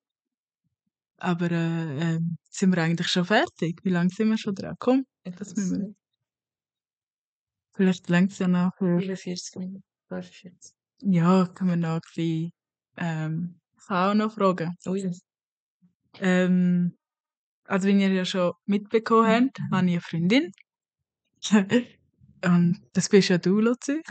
[1.17, 3.79] aber äh, ähm, sind wir eigentlich schon fertig?
[3.83, 4.75] Wie lange sind wir schon dran?
[4.79, 5.95] Komm, das müssen wir.
[7.75, 9.83] Vielleicht längt es ja noch für 45 Minuten.
[10.09, 10.73] 45.
[11.01, 12.51] Ja, können wir noch ein bisschen,
[12.97, 14.75] ähm, ich kann auch noch fragen.
[14.85, 15.11] Ui.
[16.19, 16.95] Ähm,
[17.65, 20.51] also wie ihr ja schon mitbekommen habt, habe ich eine Freundin.
[22.45, 24.01] Und das bist ja du, Luzi.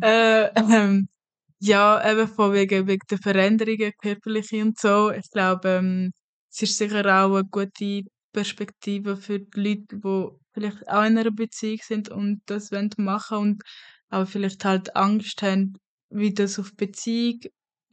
[0.00, 1.08] äh, ähm,
[1.60, 5.10] ja, eben von wegen, wegen der Veränderungen, körperliche und so.
[5.10, 6.12] Ich glaube, ähm,
[6.50, 8.02] es ist sicher auch eine gute
[8.32, 13.38] Perspektive für die Leute, die vielleicht auch in einer Beziehung sind und das wollen machen
[13.38, 13.62] und
[14.08, 15.74] aber vielleicht halt Angst haben,
[16.14, 17.40] wie das auf Beziehung,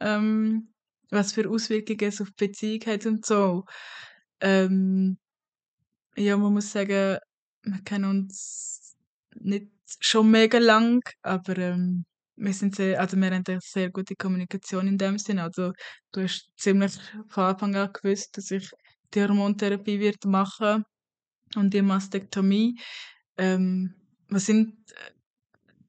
[0.00, 0.72] ähm,
[1.10, 3.64] was für Auswirkungen es auf Beziehung hat und so.
[4.40, 5.18] Ähm,
[6.16, 7.18] ja, man muss sagen,
[7.62, 8.96] wir kennen uns
[9.34, 9.70] nicht
[10.00, 12.04] schon mega lang, aber ähm,
[12.36, 15.42] wir sind sehr, also wir haben eine sehr gute Kommunikation in dem Sinne.
[15.44, 15.72] Also
[16.12, 16.92] du hast ziemlich
[17.28, 18.70] von Anfang an gewusst, dass ich
[19.14, 20.84] die Hormontherapie wird machen
[21.56, 22.78] und die Mastektomie.
[23.36, 23.94] Ähm,
[24.28, 24.76] was sind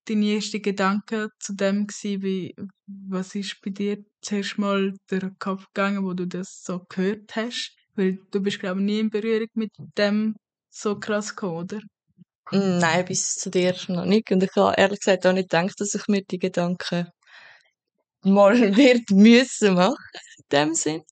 [0.08, 2.70] deine ersten Gedanken zu dem gewesen?
[2.88, 7.36] Was ist bei dir zuerst mal durch den Kopf gegangen, wo du das so gehört
[7.36, 7.76] hast?
[7.96, 10.36] Weil du bist, glaube ich, nie in Berührung mit dem
[10.70, 11.80] so krass gekommen, oder?
[12.52, 14.32] Nein, bis zu dir noch nicht.
[14.32, 17.08] Und ich habe ehrlich gesagt auch nicht gedacht, dass ich mir die Gedanken
[18.24, 19.96] mal wird müssen machen,
[20.38, 21.04] in dem Sinn.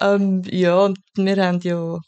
[0.00, 1.98] Ähm, ja, und wir haben ja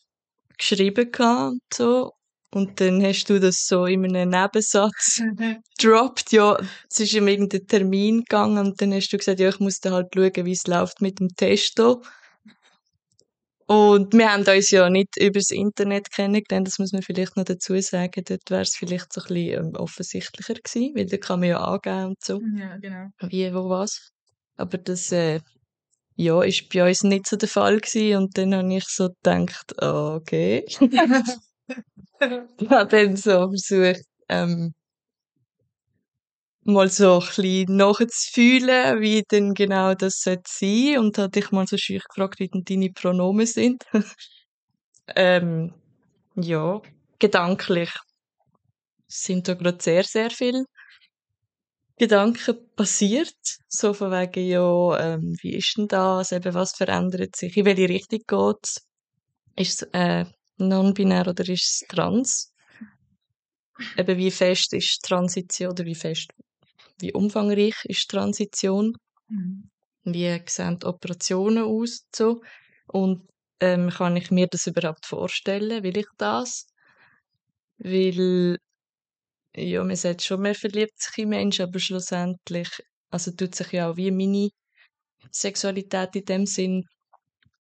[0.59, 2.13] geschrieben und so.
[2.55, 5.21] Und dann hast du das so in einem Nebensatz
[5.79, 6.31] gedroppt.
[6.31, 6.57] Ja,
[6.89, 9.93] es ist um irgendeinen Termin gegangen und dann hast du gesagt, ja, ich muss dann
[9.93, 12.03] halt schauen, wie es läuft mit dem Testo.
[13.67, 17.81] Und wir haben uns ja nicht übers Internet kennengelernt, das muss man vielleicht noch dazu
[17.81, 18.23] sagen.
[18.25, 21.61] Dort wäre es vielleicht so ein bisschen ähm, offensichtlicher gewesen, weil da kann man ja
[21.61, 22.41] angeben und so.
[22.57, 23.09] Ja, genau.
[23.21, 24.11] Wie, wo, was.
[24.57, 25.41] Aber das, äh,
[26.15, 28.17] ja, ist bei uns nicht so der Fall gewesen.
[28.19, 30.65] Und dann habe ich so gedacht, ah, okay.
[32.59, 34.75] ich habe dann so versucht, ähm,
[36.65, 41.67] mal so ein bisschen nachzufühlen, wie denn genau das sein sollte und habe dich mal
[41.67, 43.85] so schön gefragt, wie denn deine Pronomen sind.
[45.15, 45.75] ähm,
[46.37, 46.81] ja,
[47.19, 47.91] gedanklich
[49.07, 50.65] sind da gerade sehr, sehr viele
[51.97, 53.37] Gedanken passiert.
[53.69, 56.33] So von wegen, ja, ähm, wie ist denn das?
[56.33, 57.57] Eben, was verändert sich?
[57.57, 58.87] In welche Richtung geht's?
[59.57, 60.25] Ist äh,
[60.59, 62.53] non-binär oder ist es trans?
[63.97, 66.31] Eben, wie fest ist Transition oder wie fest
[67.01, 68.97] wie umfangreich ist Transition,
[69.29, 69.71] Mhm.
[70.05, 72.43] wie sehen die Operationen aus und so.
[72.87, 73.29] Und
[73.61, 75.83] ähm, kann ich mir das überhaupt vorstellen?
[75.83, 76.67] Will ich das?
[77.79, 78.59] Weil,
[79.57, 82.69] ja, man sagt schon, man verliebt sich in Menschen, aber schlussendlich,
[83.11, 84.51] also tut sich ja auch wie meine
[85.33, 86.85] Sexualität in dem Sinn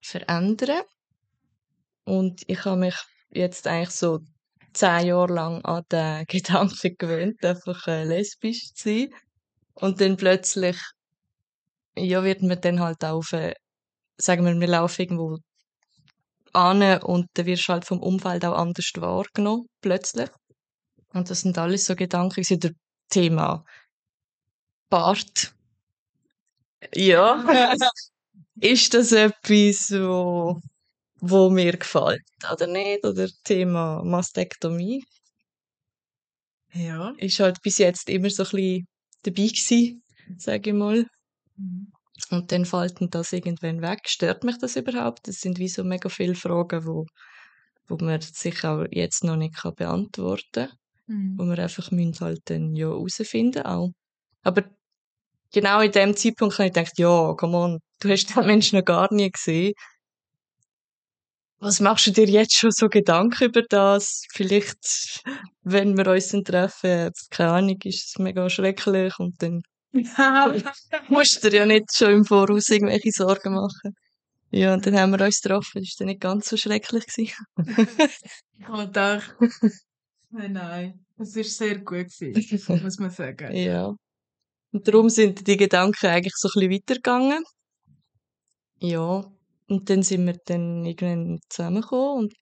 [0.03, 0.83] verändern.
[2.05, 2.97] Und ich habe mich
[3.31, 4.21] jetzt eigentlich so
[4.73, 9.15] zehn Jahre lang an den Gedanken gewöhnt, einfach äh, lesbisch zu sein.
[9.75, 10.77] Und dann plötzlich,
[11.97, 13.55] ja, wird man dann halt auf, äh,
[14.19, 15.39] sagen wir, wir laufen irgendwo
[16.53, 20.31] an und dann wirst du halt vom Umfeld auch anders wahrgenommen, plötzlich.
[21.13, 22.73] Und das sind alles so Gedanken, gewesen, der
[23.09, 23.65] Thema
[24.89, 25.55] Bart.
[26.95, 27.75] Ja.
[28.61, 30.61] ist das etwas, wo,
[31.31, 32.23] wo mir gefällt
[32.53, 33.05] oder nicht?
[33.05, 35.03] Oder Thema Mastektomie?
[36.73, 37.13] Ja.
[37.19, 38.87] Ist halt bis jetzt immer so ein bisschen
[39.23, 40.03] dabei gewesen,
[40.37, 41.07] sage ich mal.
[41.57, 41.93] Mhm.
[42.31, 44.01] Und dann fällt das irgendwann weg.
[44.07, 45.27] Stört mich das überhaupt?
[45.29, 47.07] Das sind wie so mega viele Fragen, wo,
[47.89, 51.37] wo man sich auch jetzt noch nicht kann beantworten kann.
[51.37, 51.51] Wo Mhm.
[51.51, 53.91] wir einfach müssen halt dann ja herausfinden auch.
[54.43, 54.65] Aber
[55.53, 58.85] genau in dem Zeitpunkt habe ich gedacht, ja, come on, du hast den Menschen noch
[58.85, 59.75] gar nie gesehen.
[61.65, 64.25] Was machst du dir jetzt schon so Gedanken über das?
[64.35, 65.23] Vielleicht,
[65.63, 69.63] wenn wir uns dann treffen, keine Ahnung, ist es mega schrecklich und dann
[71.09, 73.95] musst du dir ja nicht schon im Voraus irgendwelche Sorgen machen.
[74.51, 75.81] Ja, und dann haben wir uns getroffen.
[75.81, 77.35] Das war dann nicht ganz so schrecklich.
[78.65, 79.35] Habe gedacht,
[80.33, 83.57] nein, nein, es war sehr gut gewesen, muss man sagen.
[83.57, 83.95] ja.
[84.71, 87.43] Und darum sind die Gedanken eigentlich so ein bisschen weitergegangen.
[88.81, 89.34] Ja.
[89.69, 92.35] Und dann sind wir dann irgendwann zusammengekommen und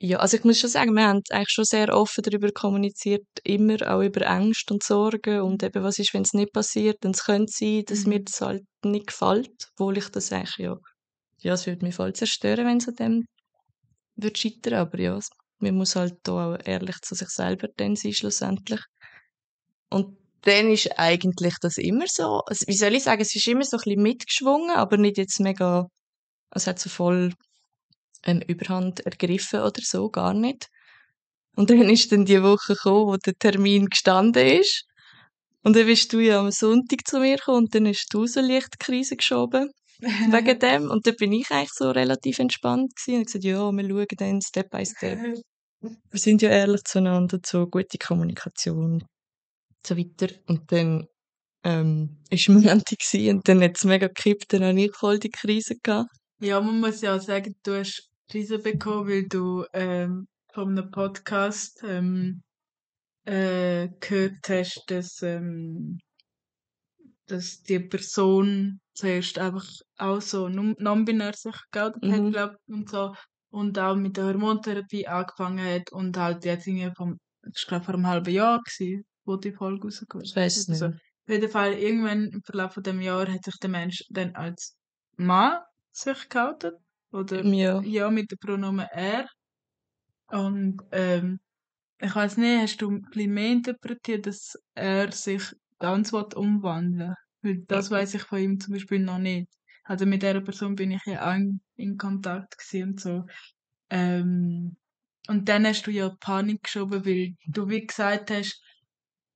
[0.00, 3.76] ja, also ich muss schon sagen, wir haben eigentlich schon sehr offen darüber kommuniziert, immer
[3.92, 7.24] auch über Ängste und Sorgen und eben, was ist, wenn es nicht passiert, dann es
[7.24, 8.08] könnte sein, dass Mhm.
[8.10, 10.76] mir das halt nicht gefällt, obwohl ich das eigentlich, ja,
[11.42, 13.26] ja, es würde mich voll zerstören, wenn es an dem
[14.16, 15.18] würde scheitern, aber ja,
[15.60, 18.80] man muss halt da auch ehrlich zu sich selber dann sein, schlussendlich.
[19.90, 23.76] Und dann ist eigentlich das immer so, wie soll ich sagen, es ist immer so
[23.76, 25.86] ein bisschen mitgeschwungen, aber nicht jetzt mega,
[26.50, 27.32] es hat so voll
[28.24, 30.68] ähm, Überhand ergriffen oder so, gar nicht.
[31.56, 34.84] Und dann ist dann die Woche gekommen, wo der Termin gestanden ist.
[35.62, 38.40] Und dann bist du ja am Sonntag zu mir gekommen und dann hast du so
[38.40, 39.70] leicht die Krise geschoben.
[40.00, 40.90] wegen dem.
[40.90, 44.40] Und dann bin ich eigentlich so relativ entspannt gewesen und gesagt, ja, wir schauen dann
[44.40, 45.18] Step by Step.
[45.80, 49.04] Wir sind ja ehrlich zueinander, so gute Kommunikation
[49.86, 50.34] so weiter.
[50.48, 51.06] Und dann
[51.62, 55.30] ähm, ist Montag gewesen und dann hat es mega gekippt, dann habe ich voll die
[55.30, 56.10] Krise gehabt.
[56.40, 60.90] Ja, man muss ja auch sagen, du hast Krise bekommen, weil du ähm, von einem
[60.90, 62.42] Podcast ähm,
[63.24, 65.98] äh, gehört hast, dass, ähm,
[67.26, 69.66] dass die Person zuerst einfach
[69.98, 72.32] auch so non- non-binär sich geoutet hat, Mhm.
[72.32, 73.14] glaub und so.
[73.50, 77.18] Und auch mit der Hormontherapie angefangen hat und halt jetzt irgendwie vom,
[77.54, 80.88] ich glaube vor einem halben Jahr gewesen, wo die Folge rausgekommen Ich weiss es Also,
[80.88, 80.96] nicht.
[81.00, 84.76] auf jeden Fall, irgendwann im Verlauf von dem Jahr hat sich der Mensch dann als
[85.16, 85.58] Mann
[85.98, 86.74] sich geoutet.
[87.12, 87.80] Oder Ja.
[87.82, 89.26] ja, mit dem Pronomen er.
[90.28, 91.40] Und ähm,
[92.00, 95.42] ich weiß nicht, hast du ein bisschen mehr interpretiert, dass er sich
[95.78, 99.48] ganz will umwandeln Weil das weiß ich von ihm zum Beispiel noch nicht.
[99.84, 101.60] Also mit dieser Person bin ich ja auch in,
[101.98, 103.24] Kontakt und so.
[103.90, 104.76] Ähm,
[105.28, 108.62] und dann hast du ja Panik geschoben, weil du wie gesagt hast,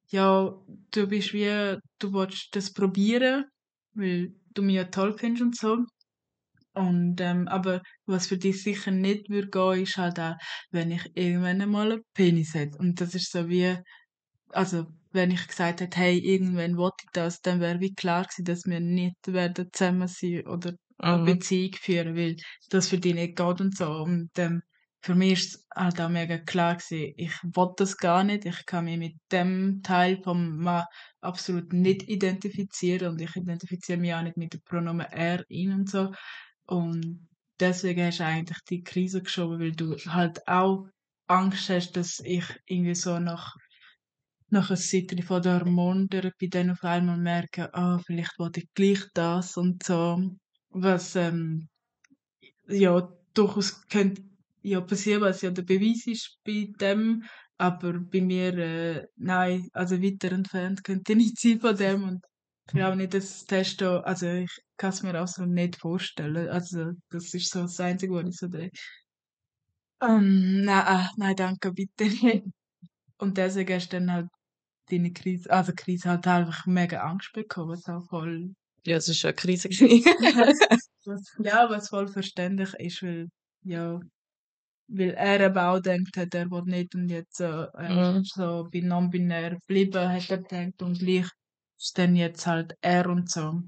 [0.08, 0.54] ja,
[0.90, 3.46] du bist wie, du willst das probieren,
[3.94, 5.86] weil du mich ja toll findest und so.
[6.74, 10.36] Und, ähm, aber was für dich sicher nicht würde gehen, ist halt auch,
[10.70, 12.78] wenn ich irgendwann einmal einen Penis hätte.
[12.78, 13.76] Und das ist so wie,
[14.50, 18.44] also, wenn ich gesagt hätte, hey, irgendwann wollte ich das, dann wäre wie klar gewesen,
[18.44, 21.24] dass wir nicht werden zusammen sein oder eine Mhm.
[21.24, 22.36] Beziehung führen, weil
[22.70, 23.90] das für dich nicht geht und so.
[23.90, 24.62] Und ähm,
[25.02, 28.64] für mich ist es halt auch mega klar gewesen, ich will das gar nicht, ich
[28.66, 30.84] kann mich mit dem Teil vom Mann
[31.20, 35.90] absolut nicht identifizieren und ich identifiziere mich auch nicht mit dem Pronomen er, ihn und
[35.90, 36.12] so.
[36.72, 37.28] Und
[37.60, 40.88] deswegen hast du eigentlich die Krise geschoben, weil du halt auch
[41.26, 43.54] Angst hast, dass ich irgendwie so nach
[44.48, 49.02] nach einer Zeit von der Hormontherapie dann auf einmal merke, ah, vielleicht wollte ich gleich
[49.14, 50.18] das und so.
[50.70, 51.68] Was, ähm,
[52.68, 54.22] ja, durchaus könnte
[54.62, 57.24] ja passieren, was ja der Beweis ist bei dem,
[57.58, 62.24] aber bei mir, äh, nein, also weiter entfernt könnte nicht sein von dem und
[62.68, 66.48] ich glaube nicht, dass das Testo, also ich kann es mir auch so nicht vorstellen.
[66.48, 68.78] Also das ist so das Einzige, was ich so denke.
[70.02, 72.44] Ähm, nein, ah, nein, danke, bitte nicht.
[73.18, 74.28] Und deswegen hast du dann halt
[74.90, 78.54] deine Krise, also Krise halt einfach mega Angst bekommen, was auch voll,
[78.84, 79.68] Ja, es ist eine Krise.
[79.68, 80.12] gewesen.
[81.04, 83.28] was, ja, was voll verständlich ist, weil,
[83.64, 84.00] ja,
[84.88, 88.22] weil er eben auch denkt hat, er will nicht und jetzt so, er Mhm.
[88.22, 91.28] so bei non-binär geblieben, hat er gedacht und gleich
[91.83, 93.61] ist dann jetzt halt er und so.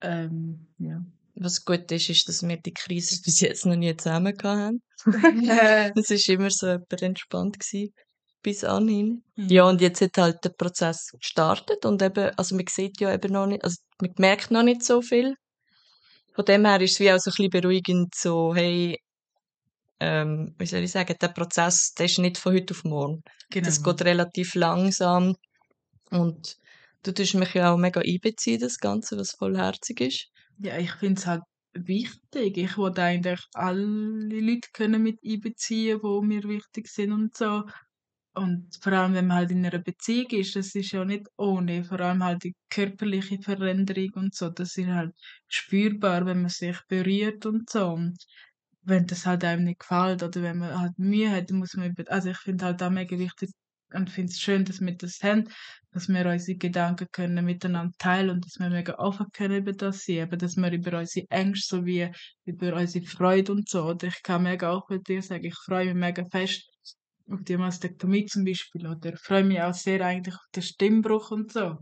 [0.00, 1.04] Ähm, ja.
[1.34, 4.82] Was gut ist, ist, dass wir die Krise bis jetzt noch nie zusammen gehabt haben.
[5.96, 7.92] Es ist immer so etwas entspannt gewesen,
[8.42, 9.22] bis anhin.
[9.36, 13.32] Ja, und jetzt hat halt der Prozess gestartet und eben, also man sieht ja eben
[13.32, 15.34] noch nicht, also man merkt noch nicht so viel.
[16.34, 18.96] Von dem her ist es wie auch so ein bisschen beruhigend, so, hey,
[20.00, 23.22] ähm, wie soll ich sagen, der Prozess, der ist nicht von heute auf morgen.
[23.50, 23.66] genau.
[23.66, 25.34] Das geht relativ langsam
[26.10, 26.56] und
[27.02, 30.30] du tust mich ja auch mega einbeziehen, das Ganze, was vollherzig ist.
[30.58, 31.42] Ja, ich finde es halt
[31.74, 32.56] wichtig.
[32.56, 37.64] Ich wollte eigentlich alle Leute können mit einbeziehen, die mir wichtig sind und so.
[38.34, 41.84] Und vor allem, wenn man halt in einer Beziehung ist, das ist ja nicht ohne.
[41.84, 44.48] Vor allem halt die körperliche Veränderung und so.
[44.50, 45.12] Das ist halt
[45.48, 47.88] spürbar, wenn man sich berührt und so.
[47.88, 48.16] Und
[48.82, 51.90] wenn das halt einem nicht gefällt oder wenn man halt Mühe hat, dann muss man
[51.90, 53.50] über, also ich finde halt auch mega wichtig
[53.92, 55.48] und finde es schön, dass wir das haben,
[55.92, 60.04] dass wir unsere Gedanken können miteinander teilen und dass wir mega offen können über das
[60.04, 62.10] sein, eben, dass wir über unsere Ängste sowie
[62.44, 65.86] über unsere Freude und so, oder ich kann mega auch bei dir sagen, ich freue
[65.86, 66.68] mich mega fest
[67.30, 71.30] auf die Mastektomie zum Beispiel, oder ich freue mich auch sehr eigentlich auf den Stimmbruch
[71.30, 71.76] und so.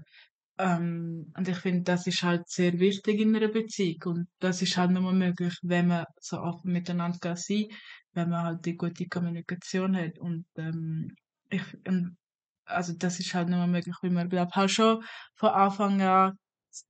[0.58, 4.02] Ähm, und ich finde, das ist halt sehr wichtig in einer Beziehung.
[4.06, 7.66] Und das ist halt nur möglich, wenn man so offen miteinander kann sein,
[8.14, 10.18] wenn man halt die gute Kommunikation hat.
[10.18, 11.14] Und, ähm,
[11.50, 12.16] ich, und,
[12.64, 16.38] also das ist halt nur möglich, weil wir, glaube halt schon von Anfang an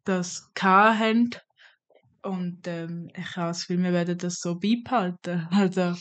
[0.05, 1.31] das gehabt haben.
[2.23, 5.49] Und ähm, ich habe das Gefühl, wir werden das so beibehalten.
[5.53, 5.95] Also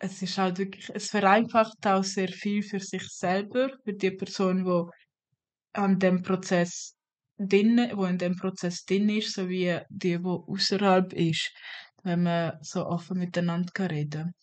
[0.00, 4.64] es ist halt wirklich, es vereinfacht auch sehr viel für sich selber, für die Person,
[4.64, 4.92] die
[5.72, 6.94] an dem Prozess
[7.38, 11.52] drin, wo in dem Prozess drin ist, sowie die, wo außerhalb ist,
[12.02, 14.34] wenn man so offen miteinander kann reden.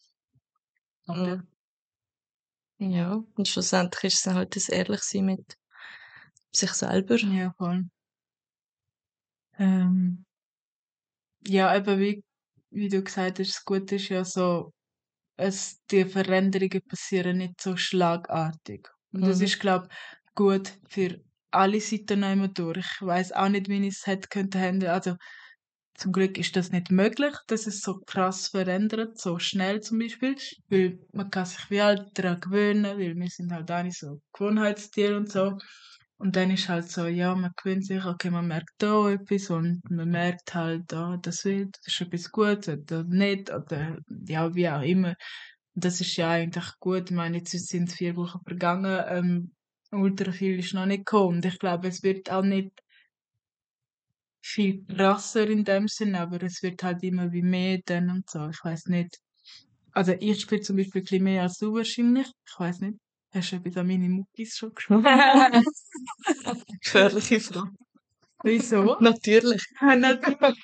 [2.80, 5.58] Ja, und schlussendlich ist es halt das Ehrlichsein mit
[6.54, 7.18] sich selber.
[7.20, 7.90] Ja, voll.
[9.58, 10.26] Ähm,
[11.48, 12.24] ja, eben wie,
[12.72, 14.72] wie du gesagt hast, das Gute ist ja so,
[15.38, 18.90] es, die Veränderungen passieren nicht so schlagartig.
[19.14, 19.42] Und das Mhm.
[19.42, 19.90] ist, glaube
[20.36, 21.22] gut für
[21.52, 22.78] alle Seiten immer durch.
[23.02, 24.92] Ich weiß auch nicht, wie ich es hätte könnte handeln.
[24.94, 25.16] Also
[25.96, 30.36] zum Glück ist das nicht möglich, dass es so krass verändert, so schnell zum Beispiel,
[30.70, 34.22] weil man kann sich wie halt daran gewöhnen, weil wir sind halt auch nicht so
[34.34, 35.58] Gewohnheitstiere und so.
[36.18, 39.82] Und dann ist halt so, ja, man gewöhnt sich, okay, man merkt da etwas und
[39.90, 44.70] man merkt halt, ah, das will, das ist etwas gut oder nicht, oder ja, wie
[44.70, 45.16] auch immer.
[45.74, 47.10] Das ist ja eigentlich gut.
[47.10, 49.52] Ich meine, jetzt sind vier Wochen vergangen, ähm,
[49.92, 51.38] ultra viel ist noch nicht gekommen.
[51.38, 52.72] Und ich glaube, es wird auch nicht
[54.46, 58.48] viel krasser in dem Sinn, aber es wird halt immer wie mehr dann und so.
[58.50, 59.18] Ich weiß nicht.
[59.92, 62.28] Also ich spiele zum Beispiel ein bisschen mehr als du wahrscheinlich.
[62.48, 63.00] Ich weiß nicht.
[63.34, 65.04] Hast du etwas an meine Muckis schon geschaut?
[66.82, 67.72] Gefährliche Frage.
[68.44, 68.98] Wieso?
[69.00, 69.64] Natürlich.
[69.82, 70.64] Natürlich.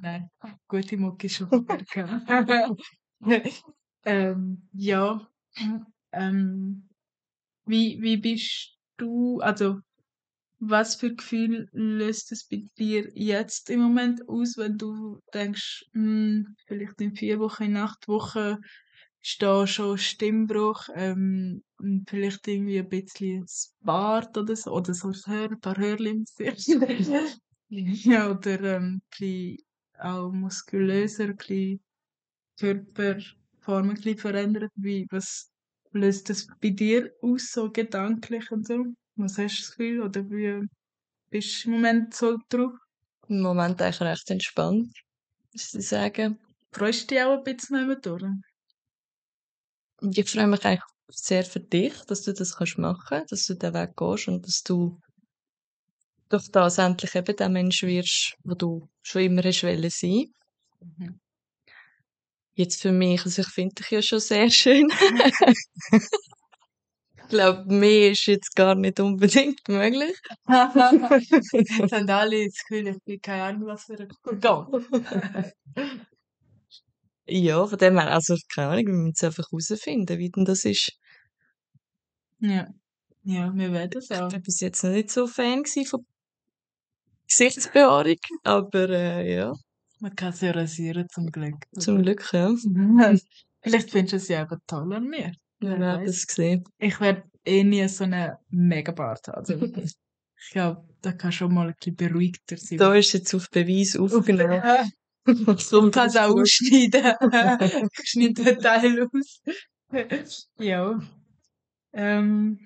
[0.00, 0.30] Nein,
[0.66, 1.66] gute Mucki schon
[4.06, 5.28] ähm, ja.
[6.12, 6.88] Ähm,
[7.66, 9.80] wie, wie bist du, also
[10.58, 16.56] was für Gefühl löst es bei dir jetzt im Moment aus, wenn du denkst, hm,
[16.66, 18.58] vielleicht in vier Wochen, in acht Wochen
[19.22, 24.94] ist da schon Stimmbruch, ähm, und vielleicht irgendwie ein bisschen das Bart oder so, oder
[24.94, 26.68] so ein paar Hörli im Gesicht.
[27.68, 29.58] ja, oder ähm, ein bisschen
[29.98, 31.80] auch muskulöser, ein bisschen
[32.58, 34.70] Körperform ein bisschen verändert.
[34.76, 35.50] Wie, was
[35.92, 38.84] löst das bei dir aus, so gedanklich und so?
[39.16, 40.02] Was hast du das Gefühl?
[40.02, 40.66] Oder wie
[41.30, 42.72] bist du im Moment so drauf?
[43.28, 44.92] Im Moment eigentlich recht entspannt,
[45.52, 46.38] muss ich sagen.
[46.72, 48.24] Freust du dich auch ein bisschen mehr durch?
[50.00, 53.72] Ich freue mich eigentlich sehr für dich, dass du das kannst machen, dass du den
[53.74, 54.98] Weg gehst und dass du
[56.28, 60.32] durch das endlich eben der Mensch wirst, wo du schon immer hast wollen sein.
[60.80, 61.20] Mhm.
[62.56, 64.88] Jetzt für mich, also ich finde dich ja schon sehr schön.
[67.24, 70.16] ich glaube, mehr ist jetzt gar nicht unbedingt möglich.
[70.46, 74.68] Jetzt haben alle das Gefühl, ich bin keine Ahnung, was für ein Gang.
[77.26, 80.64] ja, von dem her, also keine Ahnung, wir müssen es einfach herausfinden, wie denn das
[80.64, 80.92] ist.
[82.40, 82.68] Ja.
[83.22, 84.30] Ja, wir werden es Ich auch.
[84.32, 86.04] war bis jetzt noch nicht so Fan von
[87.28, 89.52] Gesichtsbehaarung, aber äh, ja,
[90.00, 91.56] Man kann sie rasieren, zum Glück.
[91.78, 92.54] zum Glück, ja.
[93.62, 95.32] Vielleicht findest du sie aber toll an mir.
[95.64, 96.10] Wer werden weiß.
[96.10, 96.64] es sehen.
[96.78, 99.38] Ich werde eh nie so einen Megabart haben.
[99.38, 99.54] Also,
[99.84, 102.78] ich glaube, da kann schon mal ein bisschen beruhigter sein.
[102.78, 104.62] Da ist jetzt auf Beweis aufgenommen.
[105.26, 107.14] Ich kann es auch ausschneiden.
[107.98, 110.50] ich schneide den Teil aus.
[110.58, 111.00] ja.
[111.94, 112.58] Ähm,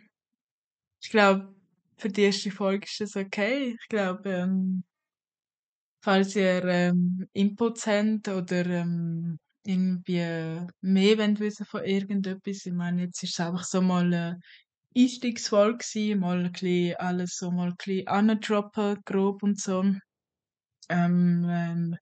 [1.00, 1.54] ich glaube,
[1.98, 3.76] für die erste Folge ist das okay.
[3.80, 4.82] Ich glaube, ähm,
[6.02, 9.38] falls ihr ähm, Inputs habt oder ähm,
[9.68, 14.40] irgendwie mehr wollt wissen von irgendetwas, ich meine, jetzt ist es einfach so mal eine
[14.96, 19.84] Einstiegsfolge gewesen, mal ein bisschen alles so mal ein bisschen androppen, grob und so.
[20.88, 21.96] Ähm, ähm,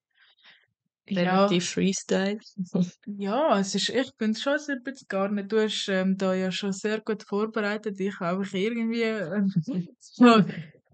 [1.08, 2.38] ja, Relativ Freestyle.
[3.06, 5.50] ja, es ist, ich bin schon ein bisschen gar nicht.
[5.50, 7.98] Du hast ähm, da ja schon sehr gut vorbereitet.
[7.98, 9.52] Ich habe einfach irgendwie ähm,
[9.98, 10.44] so,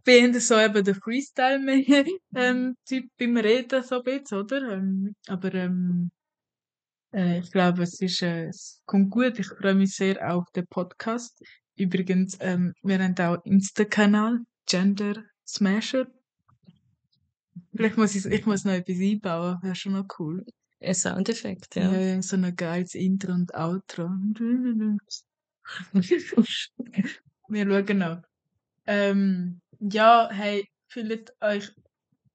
[0.05, 1.61] bin so eben der Freestyle
[2.35, 2.77] ähm,
[3.18, 4.73] beim Reden so ein bisschen, oder?
[4.73, 6.11] Ähm, aber ähm,
[7.12, 9.38] äh, ich glaube, es ist, äh, es kommt gut.
[9.38, 11.42] Ich freue mich sehr auf den Podcast.
[11.76, 16.06] Übrigens, ähm, wir haben auch Insta-Kanal, Gender Smasher.
[17.74, 20.44] Vielleicht muss ich, ich muss noch etwas einbauen, wäre schon noch cool.
[20.80, 22.22] Ein Soundeffekt, Ja, ja.
[22.22, 24.08] so ein geiles Intro und Outro.
[27.48, 28.22] Wir schauen noch.
[28.86, 31.72] Ähm, ja, hey, fühlt euch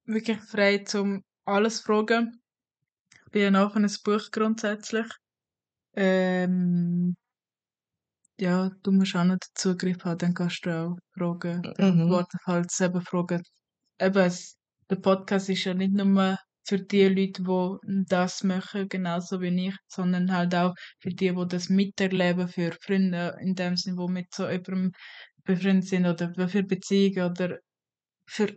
[0.06, 2.40] wirklich frei zum alles fragen.
[3.28, 5.06] Ich bin auch ein Buch grundsätzlich.
[5.94, 7.16] Ähm,
[8.40, 11.74] ja, du musst auch noch den Zugriff haben, dann kannst du auch Fragen Mhm.
[11.74, 13.42] beantworten, falls es eben Fragen.
[14.00, 14.32] Eben,
[14.90, 19.76] der Podcast ist ja nicht nur für die Leute, die das machen, genauso wie ich,
[19.88, 24.34] sondern halt auch für die, die das miterleben, für Freunde in dem Sinn, die mit
[24.34, 24.92] so jemandem
[25.44, 27.58] befreundet sind oder für Beziehungen oder
[28.26, 28.56] für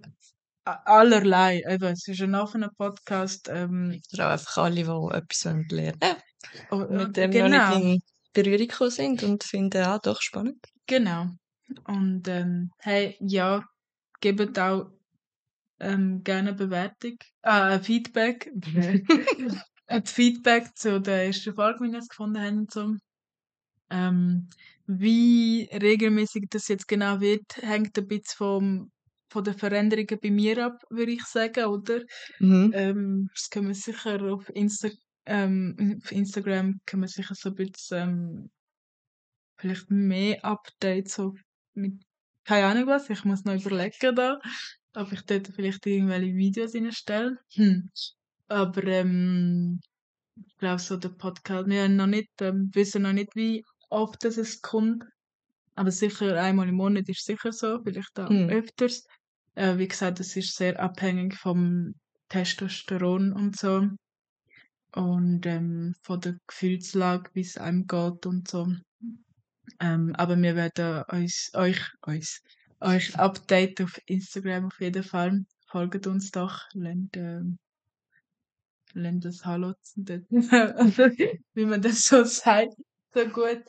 [0.86, 1.62] allerlei.
[1.68, 3.50] Eben, es ist ein offener Podcast.
[3.50, 6.16] Ähm, Oder auch einfach alle, die etwas lernen wollen.
[6.72, 7.70] oh, Mit dem genau.
[7.70, 8.02] noch nicht in
[8.34, 10.66] Berührung gekommen sind und finden, ah, doch spannend.
[10.88, 11.28] Genau.
[11.86, 13.64] Und ähm, hey, ja,
[14.20, 14.92] gebt auch
[15.80, 18.52] ähm, gerne Bewertung, äh, Feedback.
[19.88, 22.96] ein Feedback zu der ersten Folge, wie wir es gefunden haben und so.
[23.90, 24.50] Ähm,
[24.88, 28.92] wie regelmäßig das jetzt genau wird, hängt ein bisschen vom,
[29.32, 32.02] von den Veränderungen bei mir ab, würde ich sagen, oder?
[32.40, 32.72] Mhm.
[32.74, 34.90] Ähm, das können wir sicher auf, Insta
[35.26, 38.52] ähm, auf Instagram können wir sicher so ein bisschen ähm,
[39.58, 41.34] vielleicht mehr Updates so
[41.74, 42.02] mit
[42.44, 44.40] keine Ahnung was, ich muss noch überlegen da,
[44.96, 47.38] ob ich dort vielleicht irgendwelche Videos reinstelle.
[47.54, 47.90] Hm.
[48.48, 49.80] Aber ähm,
[50.46, 54.24] ich glaube so der Podcast, wir haben noch nicht, ähm, wissen noch nicht, wie oft
[54.26, 55.04] das es kommt.
[55.76, 58.50] Aber sicher einmal im Monat ist sicher so, vielleicht auch Hm.
[58.50, 59.06] öfters.
[59.56, 61.96] Äh, wie gesagt, es ist sehr abhängig vom
[62.30, 63.88] Testosteron und so.
[64.94, 68.68] Und ähm, von der Gefühlslage, wie es einem geht und so.
[69.80, 72.42] Ähm, aber wir werden uns, euch, uns,
[72.80, 75.44] euch updaten auf Instagram auf jeden Fall.
[75.68, 77.58] Folgt uns doch, lernt, ähm,
[78.94, 79.74] lernt das Hallo.
[80.52, 81.04] Also,
[81.54, 82.74] wie man das so sagt,
[83.14, 83.64] so gut.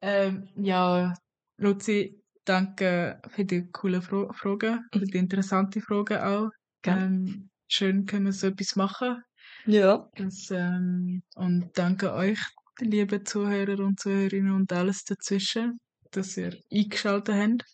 [0.00, 1.14] Ähm, ja,
[1.58, 6.50] Luzi, danke für die coolen Fro Fragen, für die interessanten Fragen auch.
[6.82, 7.04] Gerne.
[7.04, 9.22] Ähm, schön können wir so etwas machen.
[9.66, 10.08] Ja.
[10.16, 12.38] Das, ähm, und danke euch,
[12.80, 15.80] die lieben Zuhörer und Zuhörerinnen und alles dazwischen,
[16.12, 17.64] dass ihr eingeschaltet habt.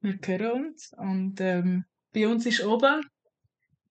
[0.00, 3.02] Wir hören uns und ähm, bei uns ist oben.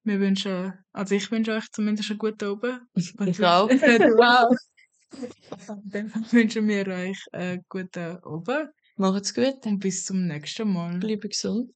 [0.03, 2.79] Wir wünschen, also ich wünsche euch zumindest einen guten Oben.
[2.93, 3.69] Ich auch.
[3.69, 4.55] wow.
[5.85, 9.65] Dann wünschen wir euch einen guten Oben Macht's gut.
[9.65, 10.99] und bis zum nächsten Mal.
[10.99, 11.71] Bleibe gesund.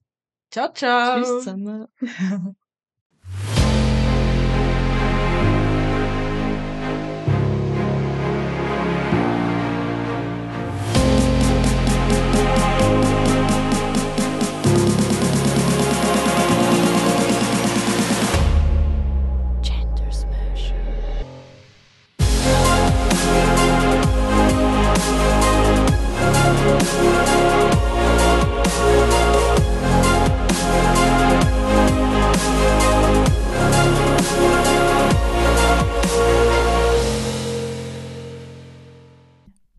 [0.50, 1.16] Ciao, ciao.
[1.18, 1.86] Tschüss zusammen.